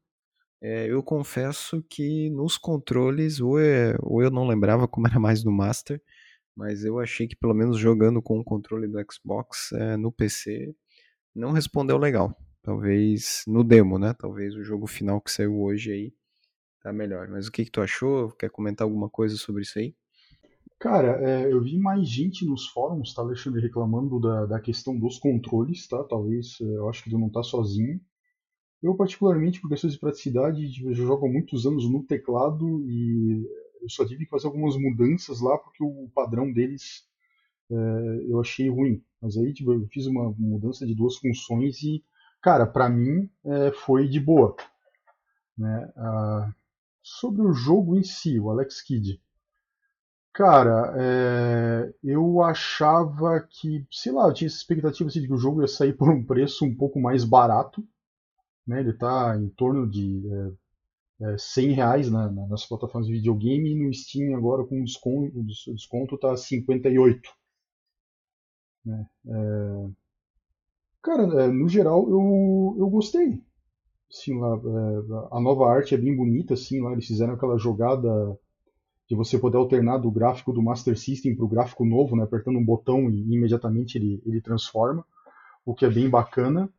[0.61, 5.45] É, eu confesso que nos controles, ou, é, ou eu não lembrava como era mais
[5.45, 6.01] no Master,
[6.57, 10.75] mas eu achei que pelo menos jogando com o controle do Xbox é, no PC,
[11.35, 12.37] não respondeu legal.
[12.62, 14.15] Talvez no demo, né?
[14.19, 16.12] Talvez o jogo final que saiu hoje aí
[16.83, 17.29] tá melhor.
[17.29, 18.31] Mas o que, que tu achou?
[18.33, 19.95] Quer comentar alguma coisa sobre isso aí?
[20.79, 25.16] Cara, é, eu vi mais gente nos fóruns, tá, Alexandre, reclamando da, da questão dos
[25.18, 26.03] controles, tá?
[26.05, 28.01] Talvez, é, eu acho que tu não tá sozinho.
[28.83, 33.49] Eu, particularmente, por questões de praticidade, tipo, eu jogo há muitos anos no teclado e
[33.81, 37.07] eu só tive que fazer algumas mudanças lá porque o padrão deles
[37.71, 37.75] é,
[38.29, 39.01] eu achei ruim.
[39.21, 42.03] Mas aí, tipo, eu fiz uma mudança de duas funções e
[42.40, 44.57] cara, para mim é, foi de boa.
[45.57, 45.92] Né?
[45.97, 46.53] Ah,
[47.03, 49.21] sobre o jogo em si, o Alex Kidd.
[50.33, 55.38] Cara, é, eu achava que, sei lá, eu tinha essa expectativa assim, de que o
[55.38, 57.87] jogo ia sair por um preço um pouco mais barato.
[58.67, 58.81] Né?
[58.81, 60.23] Ele está em torno de
[61.21, 65.38] é, é, 100 reais na, nas plataformas de videogame e no Steam agora com desconto,
[65.38, 67.31] o desconto está 58.
[68.85, 69.07] Né?
[69.27, 69.91] É,
[71.03, 73.43] Cara, é, no geral eu, eu gostei.
[74.12, 78.38] Assim, lá, é, a nova arte é bem bonita, assim, lá eles fizeram aquela jogada
[79.09, 82.59] de você poder alternar do gráfico do Master System para o gráfico novo, né, apertando
[82.59, 85.03] um botão e imediatamente ele, ele transforma,
[85.64, 86.70] o que é bem bacana.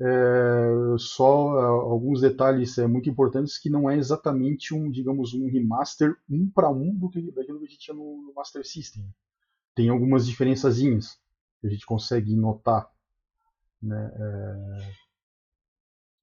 [0.00, 5.50] É, só é, alguns detalhes é, muito importantes que não é exatamente um, digamos, um
[5.50, 9.04] remaster um para um do que daquilo que a gente tinha no, no Master System.
[9.74, 11.18] Tem algumas diferençazinhas
[11.60, 12.88] que a gente consegue notar.
[13.82, 14.12] Né?
[14.14, 15.07] É...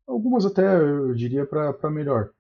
[0.07, 2.31] Algumas até eu diria para melhor.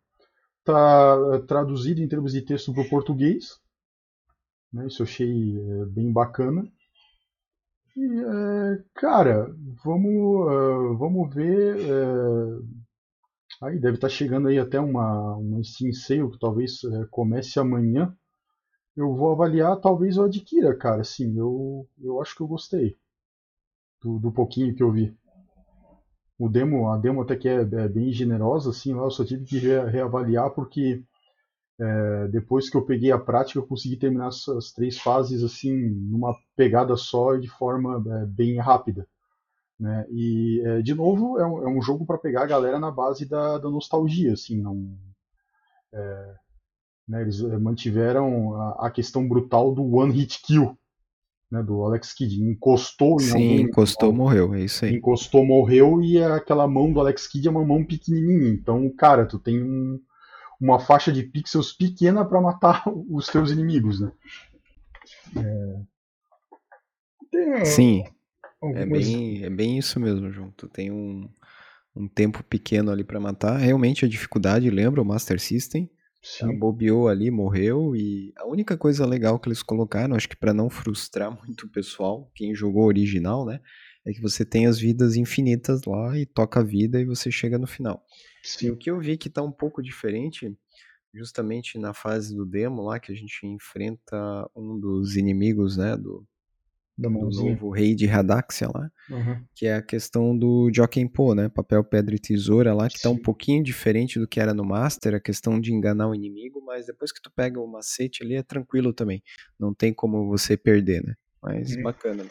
[0.59, 3.59] Está é, traduzido em termos de texto para o português.
[4.71, 4.87] Né?
[4.87, 6.67] Isso eu achei é, bem bacana.
[7.95, 11.77] E, é, cara, vamos, uh, vamos ver.
[13.61, 18.15] aí deve estar tá chegando aí até uma, uma Steam Sale que talvez comece amanhã.
[18.95, 21.03] Eu vou avaliar, talvez eu adquira, cara.
[21.03, 22.97] Sim, eu, eu acho que eu gostei
[24.01, 25.17] do, do pouquinho que eu vi.
[26.37, 29.45] O demo, a demo até que é, é bem generosa, assim, lá eu só tive
[29.45, 31.01] que re, reavaliar porque
[31.79, 36.33] é, depois que eu peguei a prática eu consegui terminar essas três fases assim numa
[36.55, 39.07] pegada só e de forma é, bem rápida.
[39.79, 40.05] Né?
[40.09, 43.25] E é, de novo é um, é um jogo para pegar a galera na base
[43.25, 44.97] da, da nostalgia, assim, não
[45.93, 46.35] é,
[47.07, 50.77] né, eles mantiveram a, a, questão brutal do one hit kill,
[51.55, 52.41] né, do Alex Kidd.
[52.41, 54.95] Encostou em Sim, algum, encostou, morreu, é isso aí.
[54.95, 58.49] Encostou, morreu e aquela mão do Alex Kidd é uma mão pequenininha.
[58.49, 59.99] Então, cara, tu tem um,
[60.59, 64.11] uma faixa de pixels pequena para matar os teus inimigos, né?
[67.33, 67.65] É...
[67.65, 68.03] Sim,
[68.61, 68.81] algumas...
[68.81, 70.51] é, bem, é bem isso mesmo, João.
[70.55, 71.29] Tu tem um,
[71.95, 73.57] um tempo pequeno ali para matar.
[73.57, 75.89] Realmente a dificuldade lembra o Master System.
[76.25, 76.57] Sim.
[76.57, 77.95] bobeou ali, morreu.
[77.95, 81.69] E a única coisa legal que eles colocaram, acho que para não frustrar muito o
[81.69, 83.61] pessoal, quem jogou original, né?
[84.03, 87.57] É que você tem as vidas infinitas lá e toca a vida e você chega
[87.57, 88.03] no final.
[88.43, 88.67] Sim.
[88.67, 90.55] E o que eu vi que tá um pouco diferente,
[91.13, 95.95] justamente na fase do demo lá, que a gente enfrenta um dos inimigos, né?
[95.95, 96.27] Do,
[96.97, 97.51] do mãozinha.
[97.51, 99.43] novo rei de Radaxia lá, Aham.
[99.53, 101.49] que é a questão do Jokenpo, né?
[101.49, 103.21] Papel, pedra e tesoura lá, que tá um Sim.
[103.21, 107.11] pouquinho diferente do que era no Master, a questão de enganar o inimigo, mas depois
[107.11, 109.21] que tu pega o macete ali é tranquilo também.
[109.59, 111.15] Não tem como você perder, né?
[111.41, 111.83] Mas Uhum.
[111.83, 112.23] bacana.
[112.23, 112.29] né?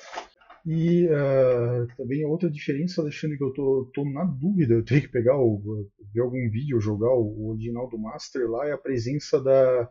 [0.66, 5.08] E ah, também outra diferença, Alexandre, que eu tô, tô na dúvida, eu tenho que
[5.08, 5.60] pegar o,
[6.12, 9.90] ver algum vídeo, jogar o, o original do Master lá, é a presença da,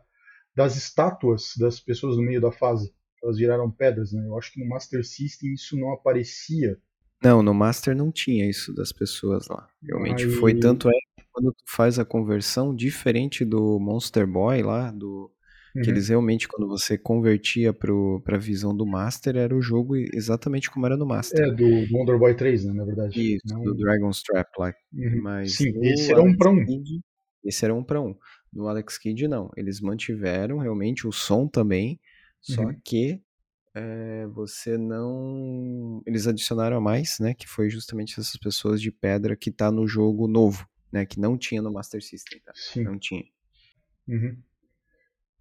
[0.54, 2.92] das estátuas das pessoas no meio da fase.
[3.24, 4.22] Elas viraram pedras, né?
[4.26, 6.76] Eu acho que no Master System isso não aparecia.
[7.22, 9.66] Não, no Master não tinha isso das pessoas lá.
[9.82, 14.62] Realmente foi Aí- tanto é que quando tu faz a conversão, diferente do Monster Boy
[14.62, 15.30] lá, do
[15.72, 15.88] que Uhum.
[15.88, 20.86] eles realmente, quando você convertia pro, pra visão do Master, era o jogo exatamente como
[20.86, 21.40] era no Master.
[21.48, 21.64] É, do,
[21.96, 23.18] Wonder Boy 3, né, na verdade.
[23.36, 24.72] Isso, Não- do Dragon's Trap lá.
[24.92, 25.20] Uhum.
[25.22, 26.64] Mas Sim, esse era um pra um.
[27.44, 28.14] Esse era um pra um.
[28.52, 29.50] No Alex Kidd, não.
[29.56, 31.98] Eles mantiveram realmente o som também,
[32.44, 32.78] só Uhum.
[32.84, 33.20] que
[33.74, 36.02] é, você não.
[36.06, 37.34] Eles adicionaram a mais, né?
[37.34, 41.04] Que foi justamente essas pessoas de pedra que tá no jogo novo, né?
[41.06, 42.52] Que não tinha no Master System, tá?
[42.54, 42.84] Sim.
[42.84, 43.24] Não tinha.
[44.06, 44.36] Uhum.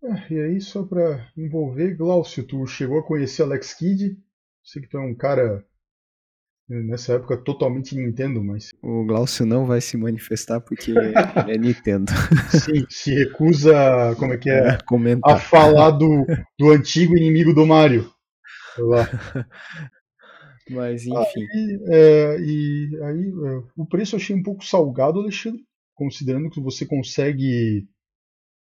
[0.04, 4.18] É, e aí, só pra envolver, Glaucio, tu chegou a conhecer Alex Kidd?
[4.64, 5.66] Sei que tu é um cara,
[6.68, 10.94] nessa época, totalmente Nintendo, mas O Glaucio não vai se manifestar porque
[11.48, 12.12] é Nintendo.
[12.50, 15.42] sim, se recusa, como é que é, a Comentar.
[15.42, 16.26] falar do,
[16.58, 18.10] do antigo inimigo do Mario.
[18.76, 19.08] Sei lá.
[20.70, 21.42] Mas enfim.
[21.54, 25.62] E, é, e aí, é, o preço eu achei um pouco salgado, Alexandre,
[25.94, 27.86] considerando que você consegue.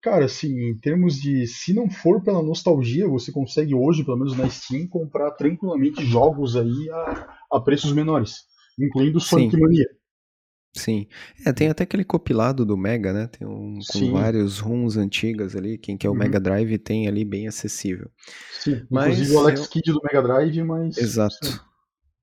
[0.02, 1.46] Cara, assim, em termos de.
[1.46, 6.54] Se não for pela nostalgia, você consegue hoje, pelo menos na Steam, comprar tranquilamente jogos
[6.56, 8.36] aí a, a preços menores,
[8.78, 9.60] incluindo Sonic Sim.
[9.60, 9.86] Mania.
[10.76, 11.06] Sim.
[11.44, 13.26] É, tem até aquele compilado do Mega, né?
[13.26, 14.12] Tem um com Sim.
[14.12, 15.76] vários ROMs antigas ali.
[15.78, 16.18] Quem quer o Uhum.
[16.18, 18.08] Mega Drive tem ali bem acessível.
[18.60, 20.96] Sim, Mas inclusive o Alex eu- Kidd do Mega Drive, mas.
[20.96, 21.66] Exato.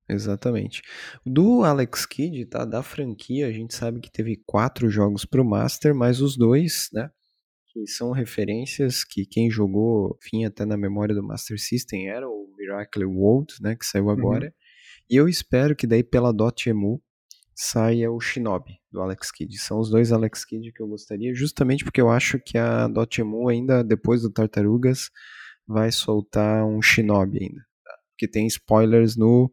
[0.08, 0.82] Exatamente.
[1.26, 2.64] Do Alex Kidd, tá?
[2.64, 7.10] Da franquia, a gente sabe que teve quatro jogos pro Master, mas os dois, né?
[7.76, 12.50] Que são referências que quem jogou vinha até na memória do Master System era o
[12.56, 13.76] Miracle World, né?
[13.76, 14.54] Que saiu agora.
[15.10, 17.02] E eu espero que daí pela Dotemu
[17.54, 19.58] saia o Shinobi do Alex Kidd.
[19.58, 23.46] São os dois Alex Kidd que eu gostaria, justamente porque eu acho que a Dotemu
[23.46, 25.10] ainda, depois do Tartarugas,
[25.68, 27.66] vai soltar um Shinobi ainda.
[28.12, 29.50] Porque tem spoilers no,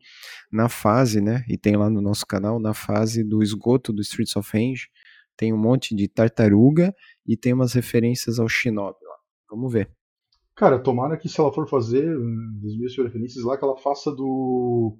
[0.49, 1.43] na fase, né?
[1.49, 4.88] E tem lá no nosso canal, na fase do esgoto do Streets of Rage,
[5.36, 6.95] tem um monte de tartaruga
[7.28, 9.15] e tem umas referências ao Shinobi lá.
[9.49, 9.89] Vamos ver.
[10.55, 14.11] Cara, tomara que se ela for fazer, hum, das minhas preferências lá, que ela faça
[14.11, 14.97] do.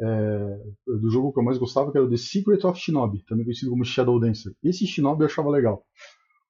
[0.00, 3.70] é, do jogo que eu mais gostava, que era The Secret of Shinobi, também conhecido
[3.70, 4.54] como Shadow Dancer.
[4.62, 5.84] Esse Shinobi eu achava legal.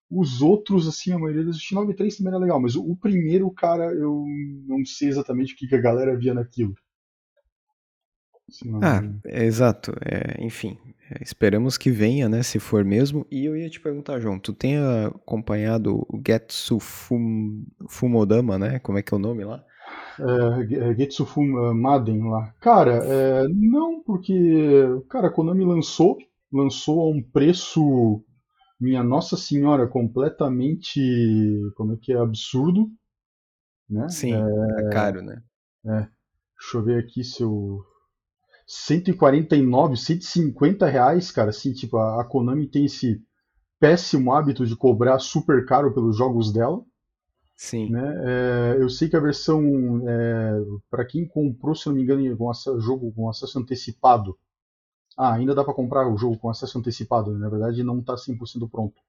[0.09, 3.51] Os outros, assim, a maioria dos Shinobi 3 também era legal, mas o, o primeiro,
[3.51, 4.25] cara, eu
[4.67, 6.75] não sei exatamente o que, que a galera via naquilo.
[8.83, 9.93] Ah, é, exato.
[10.05, 10.79] É, enfim,
[11.11, 12.43] é, esperamos que venha, né?
[12.43, 13.27] Se for mesmo.
[13.31, 18.79] E eu ia te perguntar, João, tu tem acompanhado o Getsu Fum, Fumodama, né?
[18.79, 19.65] Como é que é o nome lá?
[20.19, 22.55] É, é, Getsufun uh, Maden lá.
[22.61, 26.17] Cara, é, não, porque cara, a Konami lançou,
[26.53, 28.25] lançou a um preço,
[28.81, 31.01] minha Nossa Senhora, completamente,
[31.77, 32.89] como é que é, absurdo,
[33.89, 34.09] né?
[34.09, 35.43] Sim, tá caro, né?
[35.85, 37.85] Deixa eu ver aqui se eu...
[38.67, 43.23] 149, 150 reais, cara, assim, tipo, a, a Konami tem esse
[43.79, 46.83] péssimo hábito de cobrar super caro pelos jogos dela.
[47.57, 47.89] Sim.
[47.91, 48.15] né?
[48.25, 49.63] É, eu sei que a versão,
[50.07, 50.61] é,
[50.91, 54.37] para quem comprou, se não me engano, com acesso, jogo com acesso antecipado,
[55.17, 57.39] ah, ainda dá para comprar o jogo com acesso antecipado, né?
[57.39, 59.01] na verdade não está 100% pronto.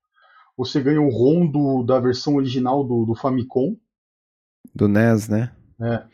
[0.56, 3.76] Você ganha o ROM do, da versão original do, do Famicom,
[4.74, 5.52] Do NES, né?
[5.80, 6.08] É,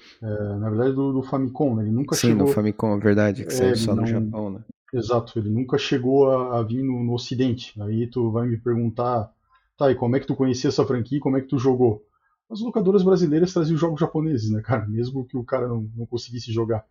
[0.58, 1.84] na verdade do, do Famicom, né?
[1.84, 2.34] ele nunca Sim, chegou.
[2.34, 4.64] no Famicom, é verdade, que É, saiu só não- no Japão, né?
[4.94, 7.82] Exato, ele nunca chegou a, a vir no, no Ocidente.
[7.82, 9.32] Aí tu vai me perguntar,
[9.78, 12.06] tá, e como é que tu conhecia essa franquia e como é que tu jogou?
[12.50, 14.88] As locadoras brasileiras traziam jogos japoneses, né, cara?
[14.88, 16.86] Mesmo que o cara não, não conseguisse jogar.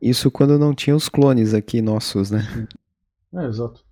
[0.00, 2.42] Isso quando não tinha os clones aqui nossos, né?
[3.34, 3.84] É, exato.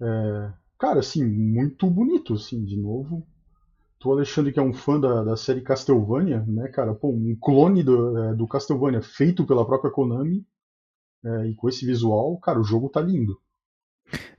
[0.00, 3.26] É, cara, assim, muito bonito, assim, de novo.
[4.02, 6.92] Tu, Alexandre, que é um fã da, da série Castlevania, né, cara?
[6.92, 10.44] Pô, um clone do, é, do Castlevania feito pela própria Konami
[11.24, 13.38] é, e com esse visual, cara, o jogo tá lindo.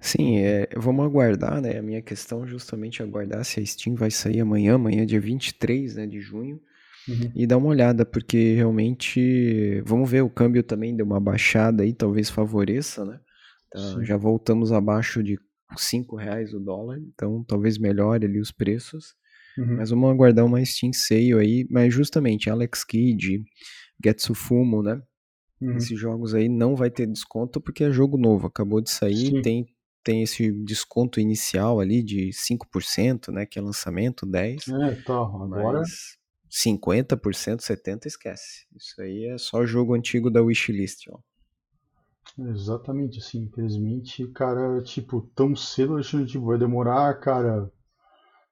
[0.02, 1.78] Sim, é, vamos aguardar, né?
[1.78, 5.22] A minha questão é justamente aguardar se a Steam vai sair amanhã, amanhã é dia
[5.22, 6.62] 23, né, de junho,
[7.08, 7.32] Uhum.
[7.34, 11.94] e dar uma olhada, porque realmente, vamos ver, o câmbio também deu uma baixada aí,
[11.94, 13.20] talvez favoreça, né?
[13.72, 15.38] Tá, já voltamos abaixo de
[15.78, 19.16] 5 reais o dólar, então talvez melhore ali os preços,
[19.58, 19.78] Uhum.
[19.78, 23.44] mas vamos aguardar uma Steam Sale aí, mas justamente Alex Kidd,
[24.04, 25.02] Getsufumo, né?
[25.62, 25.78] Uhum.
[25.78, 29.42] Esses jogos aí não vai ter desconto porque é jogo novo, acabou de sair, Sim.
[29.42, 29.66] tem,
[30.04, 33.46] tem esse desconto inicial ali de 5%, né?
[33.46, 34.74] Que é lançamento, 10%.
[34.82, 35.14] É, tá.
[35.14, 35.80] Agora.
[35.80, 36.18] Mas
[36.54, 38.68] 50%, 70% esquece.
[38.76, 41.20] Isso aí é só jogo antigo da wishlist, ó.
[42.38, 47.72] Exatamente, assim, infelizmente, cara, tipo, tão cedo, Alexandre, tipo, vai demorar, cara,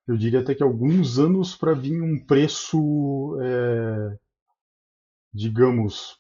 [0.07, 4.17] eu diria até que alguns anos para vir um preço, é,
[5.33, 6.19] digamos,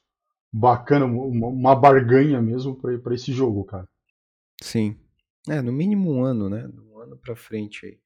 [0.51, 3.87] bacana, uma, uma barganha mesmo para esse jogo, cara.
[4.61, 4.97] Sim.
[5.49, 6.67] É, no mínimo um ano, né?
[6.67, 7.99] Um ano pra frente aí.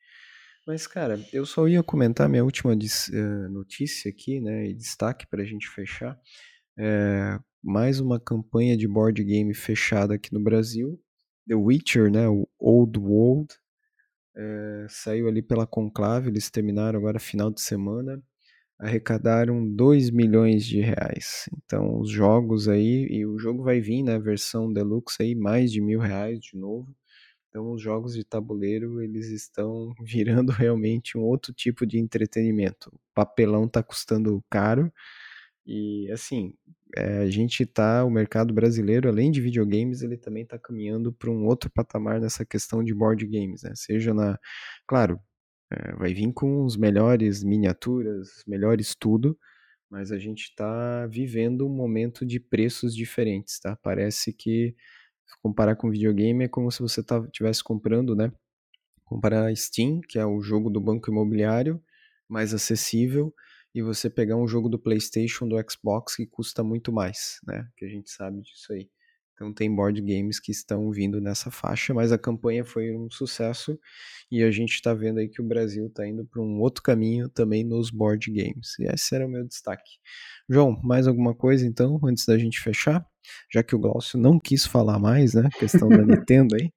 [0.66, 4.68] Mas, cara, eu só ia comentar minha última eh, notícia aqui, né?
[4.68, 6.20] E destaque pra gente fechar.
[6.78, 11.00] É, mais uma campanha de board game fechada aqui no Brasil.
[11.48, 12.28] The Witcher, né?
[12.28, 13.54] O Old World.
[14.36, 18.22] É, saiu ali pela Conclave, eles terminaram agora final de semana.
[18.80, 21.50] Arrecadaram 2 milhões de reais.
[21.58, 24.20] Então, os jogos aí, e o jogo vai vir, né?
[24.20, 26.94] Versão deluxe aí, mais de mil reais de novo.
[27.50, 32.90] Então, os jogos de tabuleiro, eles estão virando realmente um outro tipo de entretenimento.
[32.94, 34.92] O papelão tá custando caro.
[35.66, 36.54] E, assim,
[36.96, 41.30] é, a gente tá, o mercado brasileiro, além de videogames, ele também tá caminhando para
[41.30, 43.72] um outro patamar nessa questão de board games, né?
[43.76, 44.40] Seja na,
[44.88, 45.20] claro,
[45.72, 49.38] é, vai vir com os melhores miniaturas, melhores tudo,
[49.90, 53.76] mas a gente está vivendo um momento de preços diferentes, tá?
[53.82, 54.76] Parece que
[55.42, 58.32] comparar com videogame é como se você estivesse comprando, né?
[59.06, 61.82] Comparar Steam, que é o jogo do banco imobiliário,
[62.28, 63.34] mais acessível,
[63.76, 67.68] e você pegar um jogo do PlayStation, do Xbox que custa muito mais, né?
[67.76, 68.90] Que a gente sabe disso aí.
[69.34, 73.78] Então tem board games que estão vindo nessa faixa, mas a campanha foi um sucesso
[74.32, 77.28] e a gente está vendo aí que o Brasil está indo para um outro caminho
[77.28, 78.80] também nos board games.
[78.80, 80.00] E esse era o meu destaque.
[80.50, 83.06] João, mais alguma coisa então, antes da gente fechar?
[83.52, 85.50] Já que o Glaucio não quis falar mais, né?
[85.60, 86.72] Questão da Nintendo aí.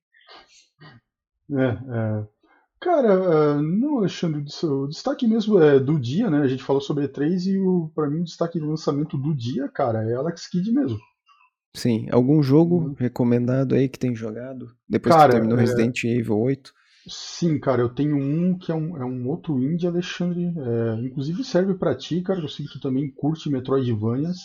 [1.52, 2.37] É, é.
[2.80, 6.38] Cara, é, não, Alexandre, o destaque mesmo é do dia, né?
[6.38, 9.68] A gente falou sobre E3 e o, pra mim o destaque de lançamento do dia,
[9.68, 10.98] cara, é Alex Kidd mesmo.
[11.74, 14.66] Sim, algum jogo recomendado aí que tem jogado?
[14.88, 16.72] Depois Cara, que terminou é- Resident Evil 8?
[17.08, 20.44] Sim, cara, eu tenho um que é um, é um outro indie, Alexandre.
[20.44, 22.40] é, inclusive serve pra ti, cara.
[22.40, 24.38] Eu sei que tu também curte Metroidvanias.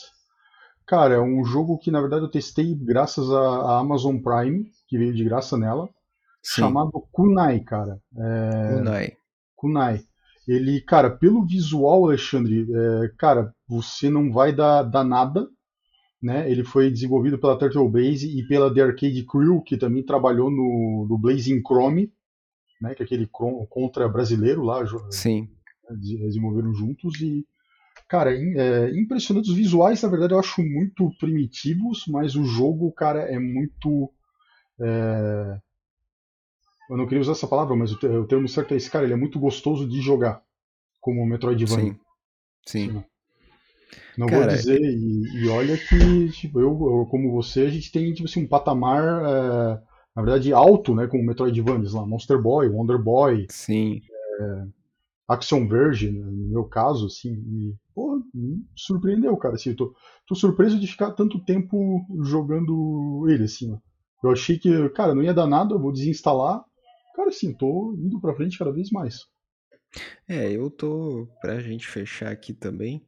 [0.86, 5.14] Cara, é um jogo que na verdade eu testei graças à Amazon Prime, que veio
[5.14, 5.90] de graça nela,
[6.44, 8.00] Sim, chamado Kunai, cara.
[8.78, 9.18] Kunai.
[9.56, 10.02] Kunai.
[10.48, 15.48] Ele, cara, pelo visual, Alexandre, é, cara, você não vai dar, dar nada,
[16.22, 16.50] né?
[16.52, 21.08] Ele foi desenvolvido pela Turtle Base e pela The Arcade Crew, que também trabalhou no,
[21.10, 22.12] no Blazing Chrome,
[22.82, 22.94] né?
[22.94, 23.28] Que é aquele
[23.70, 25.48] contra brasileiro lá, Sim,
[25.98, 27.46] de- desenvolveram juntos e
[28.08, 33.22] cara, é, impressionante os visuais, na verdade eu acho muito primitivos, mas o jogo, cara,
[33.22, 34.12] é muito
[34.80, 35.58] é,
[36.90, 39.06] eu não queria usar essa palavra, mas o, te- o termo certo é esse, cara,
[39.06, 40.44] ele é muito gostoso de jogar,
[41.02, 41.94] como o Metroidvania.
[41.94, 42.00] sim,
[42.66, 43.06] sim.
[44.16, 48.14] Não Cara, vou dizer, e, e olha que, tipo, eu, como você, a gente tem,
[48.14, 49.82] tipo assim, um patamar, é,
[50.16, 54.02] na verdade, alto, né, com o Metroidvanias lá, Monster Boy, Wonder Boy, Sim,
[55.28, 59.96] Action Verge, né, no meu caso, assim, e, pô, me surpreendeu, cara, assim, eu tô,
[60.28, 63.78] tô surpreso de ficar tanto tempo jogando ele, assim, ó.
[64.24, 66.64] Eu achei que, cara, não ia dar nada, eu vou desinstalar,
[67.16, 69.20] cara, assim, tô indo pra frente cada vez mais.
[70.28, 73.06] É, eu tô, pra gente fechar aqui também,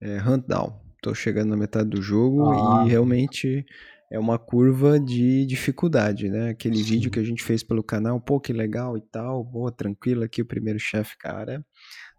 [0.00, 0.80] é, Hunt Down.
[1.02, 2.84] Tô chegando na metade do jogo Ah.
[2.84, 3.64] e realmente
[4.12, 6.50] é uma curva de dificuldade, né?
[6.50, 6.84] Aquele Sim.
[6.84, 10.42] vídeo que a gente fez pelo canal, pô, que legal e tal, boa, tranquilo aqui
[10.42, 11.64] o primeiro chefe, cara.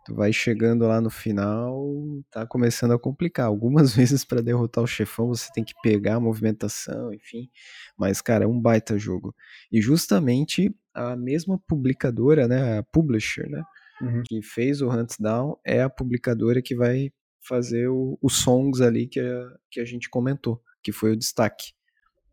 [0.06, 1.86] Tu vai chegando lá no final,
[2.32, 3.46] tá começando a complicar.
[3.48, 7.50] Algumas vezes pra derrotar o chefão você tem que pegar a movimentação, enfim.
[7.98, 9.36] Mas, cara, é um baita jogo.
[9.72, 13.64] E justamente a mesma publicadora, né, a publisher, né,
[14.02, 14.24] Uhum.
[14.26, 17.12] que fez o Hunt Down é a publicadora que vai
[17.48, 21.72] fazer o- os songs ali que a, que a gente comentou, que foi o destaque.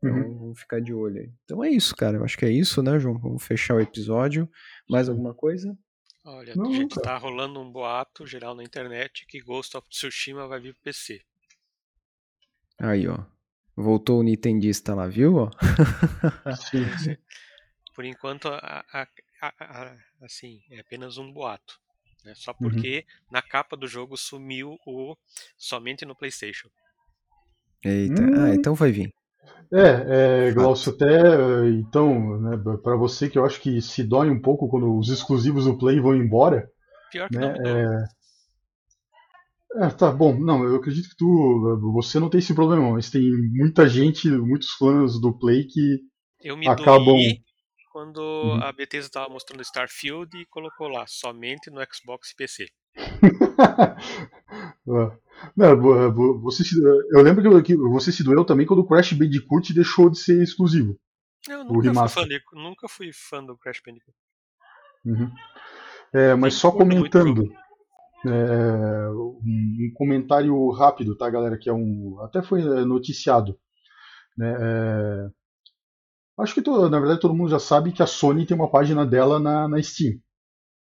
[0.02, 0.38] Então Uhum.
[0.38, 1.30] vamos ficar de olho aí.
[1.44, 2.16] Então é isso, cara.
[2.18, 3.18] Eu acho que é isso, né, João?
[3.18, 4.48] Vamos fechar o episódio.
[4.88, 5.12] Mais Sim.
[5.12, 5.76] alguma coisa?
[6.24, 7.02] Olha, Não, gente, cara.
[7.06, 11.20] tá rolando um boato geral na internet que Ghost of Tsushima vai vir pro PC.
[12.78, 13.18] Aí, ó.
[13.76, 15.36] Voltou o Nintendista lá, viu?
[15.36, 15.50] Ó?
[16.56, 16.84] Sim.
[17.98, 19.08] Por enquanto, a- a-
[19.42, 21.80] a- a- assim, é apenas um boato.
[22.24, 22.32] né?
[22.36, 22.70] Só Uhum.
[22.70, 25.16] porque na capa do jogo sumiu o
[25.56, 26.68] somente no PlayStation.
[27.84, 28.22] Eita.
[28.22, 28.34] Hum.
[28.36, 29.12] Ah, então vai vir.
[29.72, 30.54] É, é Fato.
[30.54, 34.68] Glaucio, até é, então, né, para você que eu acho que se dói um pouco
[34.68, 36.68] quando os exclusivos do Play vão embora,
[37.10, 37.84] Pior que Né, não dói.
[39.76, 40.38] É, tá bom.
[40.38, 41.92] Não, eu acredito que tu.
[41.94, 43.22] Você não tem esse problema, mas tem
[43.52, 45.98] muita gente, muitos fãs do Play que
[46.40, 47.04] Eu me acabam.
[47.04, 47.42] doí
[47.98, 48.62] quando Uhum.
[48.62, 52.68] a Bethesda estava mostrando Starfield e colocou lá, somente no Xbox e PC.
[55.56, 55.80] Não,
[56.12, 60.08] vo- você se- eu lembro que- você se doeu também quando o Crash Bandicoot deixou
[60.08, 60.96] de ser exclusivo.
[61.48, 64.16] Eu nunca fui, fã de, nunca fui fã do Crash Bandicoot.
[65.04, 65.32] Uhum.
[66.12, 67.52] É, mas só comentando,
[68.26, 71.58] é, um, um comentário rápido, tá, galera?
[71.58, 72.18] Que é um.
[72.22, 73.58] Até foi é, noticiado.
[74.36, 75.28] Né, é,
[76.38, 79.04] acho que to- na verdade todo mundo já sabe que a Sony tem uma página
[79.06, 80.18] dela na, na Steam.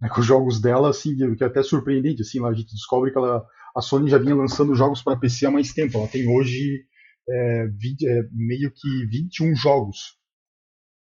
[0.01, 2.23] Né, com os jogos dela, assim, que é até surpreendente.
[2.23, 3.47] Assim, lá a gente descobre que ela,
[3.77, 5.99] a Sony já vinha lançando jogos para PC há mais tempo.
[5.99, 6.85] Ela tem hoje
[7.29, 10.19] é, 20 é, meio que 21 jogos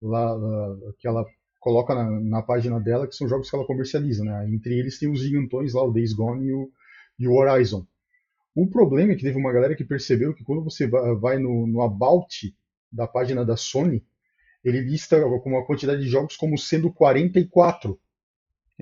[0.03, 1.25] lá, lá, que ela
[1.59, 4.25] coloca na, na página dela, que são jogos que ela comercializa.
[4.25, 4.49] Né?
[4.51, 6.71] Entre eles tem os gigantões lá, o Days Gone e o,
[7.19, 7.87] e o Horizon.
[8.55, 11.67] O problema é que teve uma galera que percebeu que quando você va- vai no,
[11.67, 12.55] no About
[12.93, 14.05] da página da Sony,
[14.65, 17.99] ele lista com uma quantidade de jogos como sendo 44.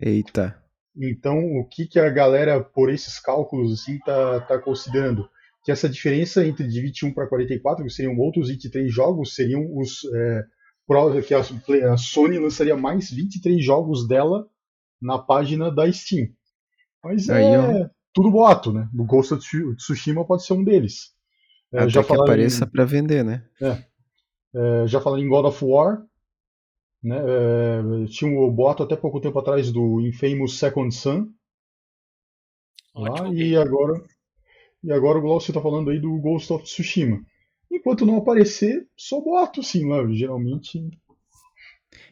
[0.00, 0.56] Eita.
[0.96, 5.28] Então, o que, que a galera, por esses cálculos, assim, tá, tá considerando?
[5.64, 10.04] Que essa diferença entre de 21 para 44, que seriam outros 23 jogos, seriam os.
[10.12, 10.44] É,
[11.26, 11.40] que a,
[11.92, 14.48] a Sony lançaria mais 23 jogos dela
[15.00, 16.28] na página da Steam.
[17.04, 18.88] Mas Aí, é tudo boato, né?
[18.98, 21.12] O Ghost of Tsu- Tsushima pode ser um deles.
[21.72, 23.44] É, Até já que falaram apareça pra vender, né?
[23.60, 23.84] é,
[24.86, 26.02] já falando em God of War,
[27.02, 31.28] né, é, tinha um boato até pouco tempo atrás do Infamous Second Son,
[32.94, 34.02] lá, e agora,
[34.82, 37.20] e agora o Glaucio está falando aí do Ghost of Tsushima.
[37.70, 40.90] Enquanto não aparecer, só boato sim lá, geralmente.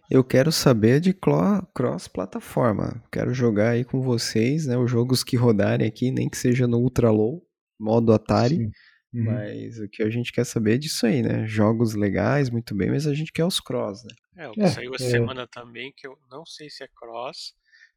[0.09, 3.03] Eu quero saber de cross-plataforma.
[3.11, 4.77] Quero jogar aí com vocês, né?
[4.79, 7.43] Os jogos que rodarem aqui, nem que seja no Ultra Low,
[7.79, 8.57] modo Atari.
[8.57, 8.71] Sim.
[9.17, 9.25] Uhum.
[9.25, 11.47] Mas o que a gente quer saber é disso aí, né?
[11.47, 14.15] Jogos legais, muito bem, mas a gente quer os cross, né?
[14.45, 15.11] É, o que É, saiu essa é.
[15.11, 17.55] semana também, que eu não sei se é cross,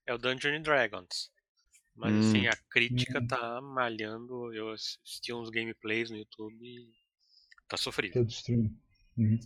[0.07, 1.29] é o Dungeons and Dragons.
[1.93, 2.51] Mas assim, Hum.
[2.51, 3.27] a crítica Hum.
[3.27, 4.53] tá malhando.
[4.53, 6.87] Eu assisti uns gameplays no YouTube e
[7.67, 8.25] tá sofrível.
[8.25, 8.71] Que stream.
[9.17, 9.37] Uhum.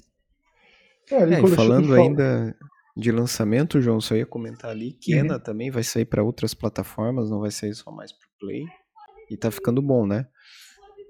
[1.09, 2.55] É, É, e falando ainda
[2.95, 7.39] de lançamento, João, só ia comentar ali, Kena também vai sair para outras plataformas, não
[7.39, 8.63] vai sair só mais pro Play.
[9.31, 10.27] E tá ficando bom, né?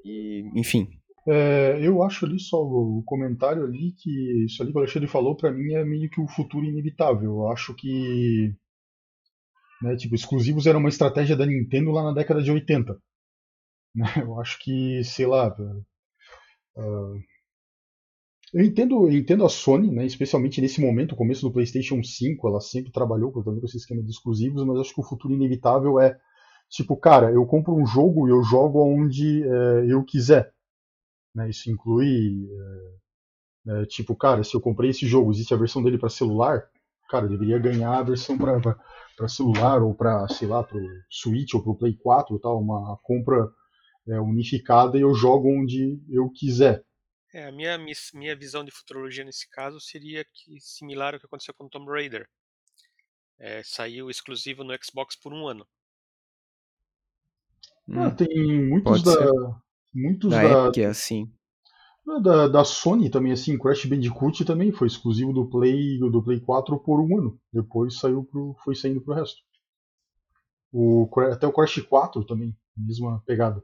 [0.03, 0.87] E, enfim,
[1.27, 5.37] É, eu acho ali só o comentário ali que isso ali que o Alexandre falou
[5.37, 7.31] pra mim é meio que o futuro inevitável.
[7.31, 8.53] Eu acho que
[9.81, 12.97] né, tipo, exclusivos era uma estratégia da Nintendo lá na década de 80.
[13.95, 14.05] né?
[14.17, 15.53] Eu acho que, sei lá,
[16.77, 17.13] ah,
[18.53, 22.61] eu entendo, eu entendo a Sony, né, especialmente nesse momento, começo do PlayStation 5, ela
[22.61, 26.15] sempre trabalhou com, com esse esquema de exclusivos, mas acho que o futuro inevitável é
[26.69, 30.53] tipo, cara, eu compro um jogo e eu jogo onde eh, eu quiser.
[31.33, 31.49] Né?
[31.49, 32.47] Isso inclui,
[33.67, 36.69] é, é, tipo, cara, se eu comprei esse jogo, existe a versão dele para celular,
[37.09, 41.63] cara, eu deveria ganhar a versão para celular ou para, sei lá, para Switch ou
[41.63, 43.49] para Play 4, tal, uma compra
[44.07, 46.83] é, unificada e eu jogo onde eu quiser.
[47.33, 47.79] É, a minha,
[48.13, 52.29] minha visão de futurologia nesse caso seria que similar ao que aconteceu com Tomb Raider.
[53.39, 55.67] É, saiu exclusivo no Xbox por um ano.
[57.91, 59.31] Ah, hum, tem muitos da, ser.
[59.93, 61.31] muitos na da, Epic é assim.
[62.21, 66.79] da, da Sony também, assim, Crash Bandicoot também foi exclusivo do Play do Play 4
[66.79, 67.39] por um ano.
[67.51, 69.41] Depois saiu pro, foi saindo pro resto.
[70.71, 73.63] O, até o Crash 4 também, mesma pegada.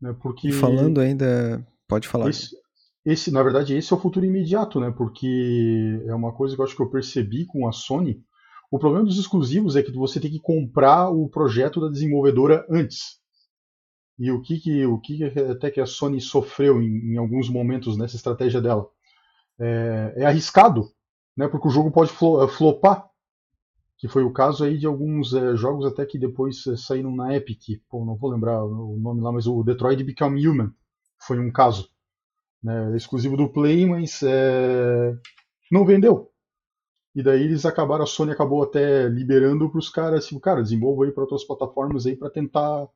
[0.00, 2.28] Né, porque E falando ainda, pode falar.
[2.28, 2.56] esse,
[3.04, 4.90] esse, na verdade, esse é o futuro imediato, né?
[4.90, 8.24] Porque é uma coisa que eu acho que eu percebi com a Sony.
[8.72, 13.20] O problema dos exclusivos é que você tem que comprar o projeto da desenvolvedora antes.
[14.18, 17.98] E o que, que, o que até que a Sony sofreu em, em alguns momentos
[17.98, 18.88] nessa estratégia dela?
[19.60, 20.88] É, é arriscado,
[21.36, 21.48] né?
[21.48, 23.06] Porque o jogo pode flo- flopar.
[23.98, 27.36] Que foi o caso aí de alguns é, jogos até que depois é, saíram na
[27.36, 27.82] Epic.
[27.90, 30.72] Pô, não vou lembrar o nome lá, mas o Detroit Become Human
[31.20, 31.90] foi um caso.
[32.62, 32.96] Né?
[32.96, 35.14] Exclusivo do Play, mas é,
[35.70, 36.31] não vendeu.
[37.14, 41.04] E daí eles acabaram, a Sony acabou até liberando para os caras, tipo, cara, desenvolva
[41.04, 42.88] aí para outras plataformas aí para tentar,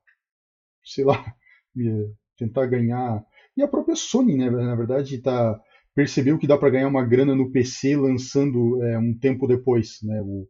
[0.84, 1.24] sei lá,
[1.78, 3.24] eh, tentar ganhar.
[3.56, 5.60] E a própria Sony, né, na verdade, tá
[5.94, 10.20] percebeu que dá para ganhar uma grana no PC lançando é, um tempo depois, né?
[10.22, 10.46] O,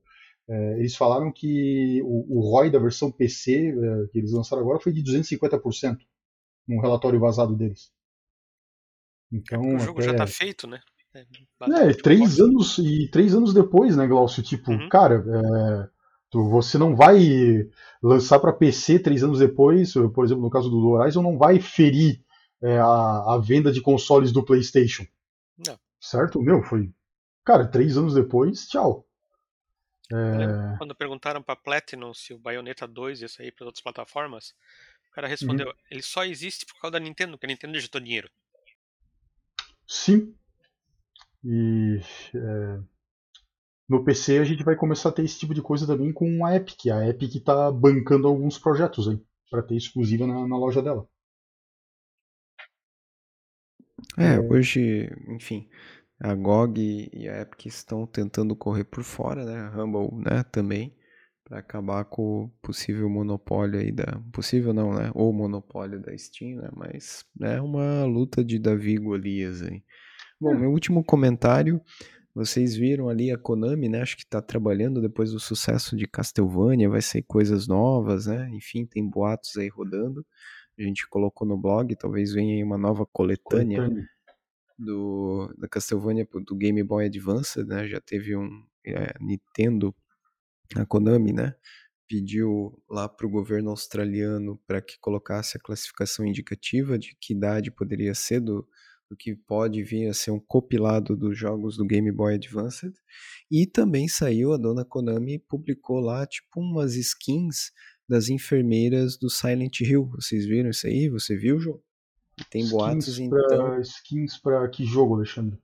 [0.49, 4.81] é, eles falaram que o, o ROI da versão PC é, que eles lançaram agora
[4.81, 5.99] foi de 250%,
[6.67, 7.93] num relatório vazado deles.
[9.33, 10.81] Então, o jogo já até- tá feito, né?
[11.17, 14.43] É, é, três anos e três anos depois, né, Glaucio?
[14.43, 14.89] Tipo, Uhum.
[14.89, 15.97] cara, é,
[16.33, 17.67] Você não vai
[18.03, 22.21] lançar para PC três anos depois, por exemplo, no caso do Horizon, não vai ferir
[22.63, 25.07] é, a, a, venda de consoles do PlayStation.
[25.67, 25.79] Não.
[26.01, 26.43] Certo?
[26.43, 26.93] Meu, foi.
[27.45, 29.07] Cara, três anos depois, tchau.
[30.13, 30.77] É...
[30.79, 34.55] Quando perguntaram para Platinum se o Bayonetta 2 ia sair para outras plataformas,
[35.11, 35.75] o cara respondeu: uhum.
[35.91, 38.31] ele só existe por causa da Nintendo, porque a Nintendo injetou dinheiro.
[39.87, 40.35] Sim.
[41.49, 42.01] E
[42.35, 42.81] é...
[43.89, 46.57] no PC a gente vai começar a ter esse tipo de coisa também com a
[46.57, 46.87] Epic.
[46.87, 51.09] A Epic está bancando alguns projetos aí para ter exclusiva na, na, loja dela.
[54.19, 55.69] É, é, hoje, enfim,
[56.19, 59.61] a GOG e a Epic estão tentando correr por fora, né?
[59.61, 60.97] A Humble, né, também,
[61.45, 65.13] para acabar com o possível monopólio aí da, possível não, né?
[65.15, 66.71] O monopólio da Steam, né?
[66.75, 69.85] Mas é uma luta de Davi e Golias aí.
[70.41, 71.81] Bom, meu último comentário,
[72.35, 74.03] vocês viram ali a Konami, né?
[74.03, 78.49] Acho que está trabalhando depois do sucesso de Castlevania, vai ser coisas novas, né?
[78.53, 80.27] Enfim, tem boatos aí rodando.
[80.79, 83.79] A gente colocou no blog, talvez venha aí uma nova coletânea.
[83.79, 84.17] coletânea
[84.79, 87.89] do da Castlevania do Game Boy Advance, né?
[87.89, 89.95] Já teve um é, Nintendo,
[90.75, 91.55] a Konami, né?
[92.09, 97.71] Pediu lá para o governo australiano para que colocasse a classificação indicativa de que idade
[97.71, 98.69] poderia ser do,
[99.09, 102.93] do que pode vir a ser um compilado dos jogos do Game Boy Advance.
[103.51, 107.71] E também saiu, a dona Konami publicou lá tipo umas skins
[108.09, 110.11] das enfermeiras do Silent Hill.
[110.15, 111.09] Vocês viram isso aí?
[111.09, 111.81] Você viu, João?
[112.51, 113.81] Tem skins boatos, pra, então.
[113.81, 115.59] Skins pra que jogo, Alexandre?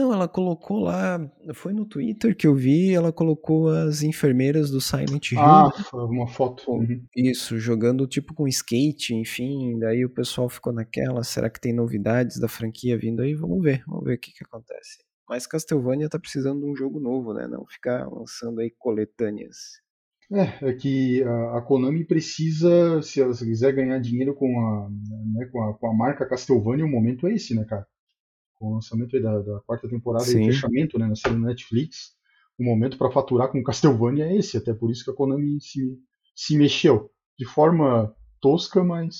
[0.00, 1.20] Não, ela colocou lá,
[1.52, 5.38] foi no Twitter que eu vi, ela colocou as enfermeiras do Silent Hill.
[5.38, 6.70] Ah, uma foto.
[6.70, 7.04] Uhum.
[7.14, 12.40] Isso, jogando tipo com skate, enfim, daí o pessoal ficou naquela, será que tem novidades
[12.40, 13.34] da franquia vindo aí?
[13.34, 15.04] Vamos ver, vamos ver o que que acontece.
[15.28, 17.46] Mas Castlevania tá precisando de um jogo novo, né?
[17.46, 19.82] Não ficar lançando aí coletâneas.
[20.32, 25.44] É, é que a, a Konami precisa, se ela quiser ganhar dinheiro com a, né,
[25.52, 27.86] com a, com a marca Castlevania, o momento é esse, né, cara?
[28.60, 30.42] Com o lançamento da, da, quarta temporada Sim.
[30.42, 32.14] e fechamento né, na série Netflix,
[32.58, 35.98] o momento para faturar com Castlevania é esse, até por isso que a Konami se,
[36.36, 37.10] se mexeu.
[37.38, 39.16] De forma tosca, mas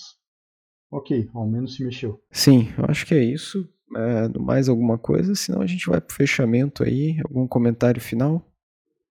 [0.90, 2.22] ok, ao menos se mexeu.
[2.30, 3.66] Sim, eu acho que é isso.
[3.96, 7.18] É, mais alguma coisa, senão a gente vai pro fechamento aí.
[7.24, 8.46] Algum comentário final?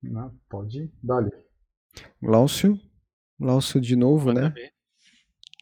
[0.01, 1.31] Não, pode, dale.
[2.21, 2.79] Glaucio.
[3.39, 4.53] Glaucio de novo, né?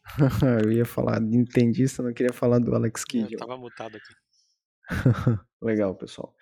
[0.64, 3.32] eu ia falar de Nintendista, não queria falar do Alex Kidd.
[3.32, 4.14] Eu tava mutado aqui.
[5.62, 6.34] Legal, pessoal.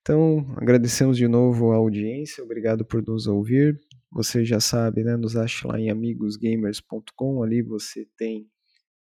[0.00, 3.78] Então, agradecemos de novo a audiência, obrigado por nos ouvir.
[4.12, 5.16] Você já sabe, né?
[5.16, 8.46] Nos ache lá em amigosgamers.com, ali você tem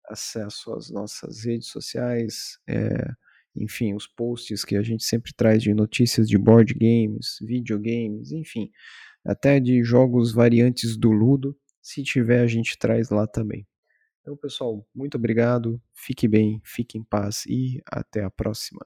[0.08, 3.12] acesso às nossas redes sociais, é,
[3.56, 8.70] enfim, os posts que a gente sempre traz de notícias de board games, videogames, enfim
[9.26, 11.56] até de jogos variantes do Ludo.
[11.82, 13.66] Se tiver, a gente traz lá também.
[14.22, 18.86] Então, pessoal, muito obrigado, fique bem, fique em paz e até a próxima.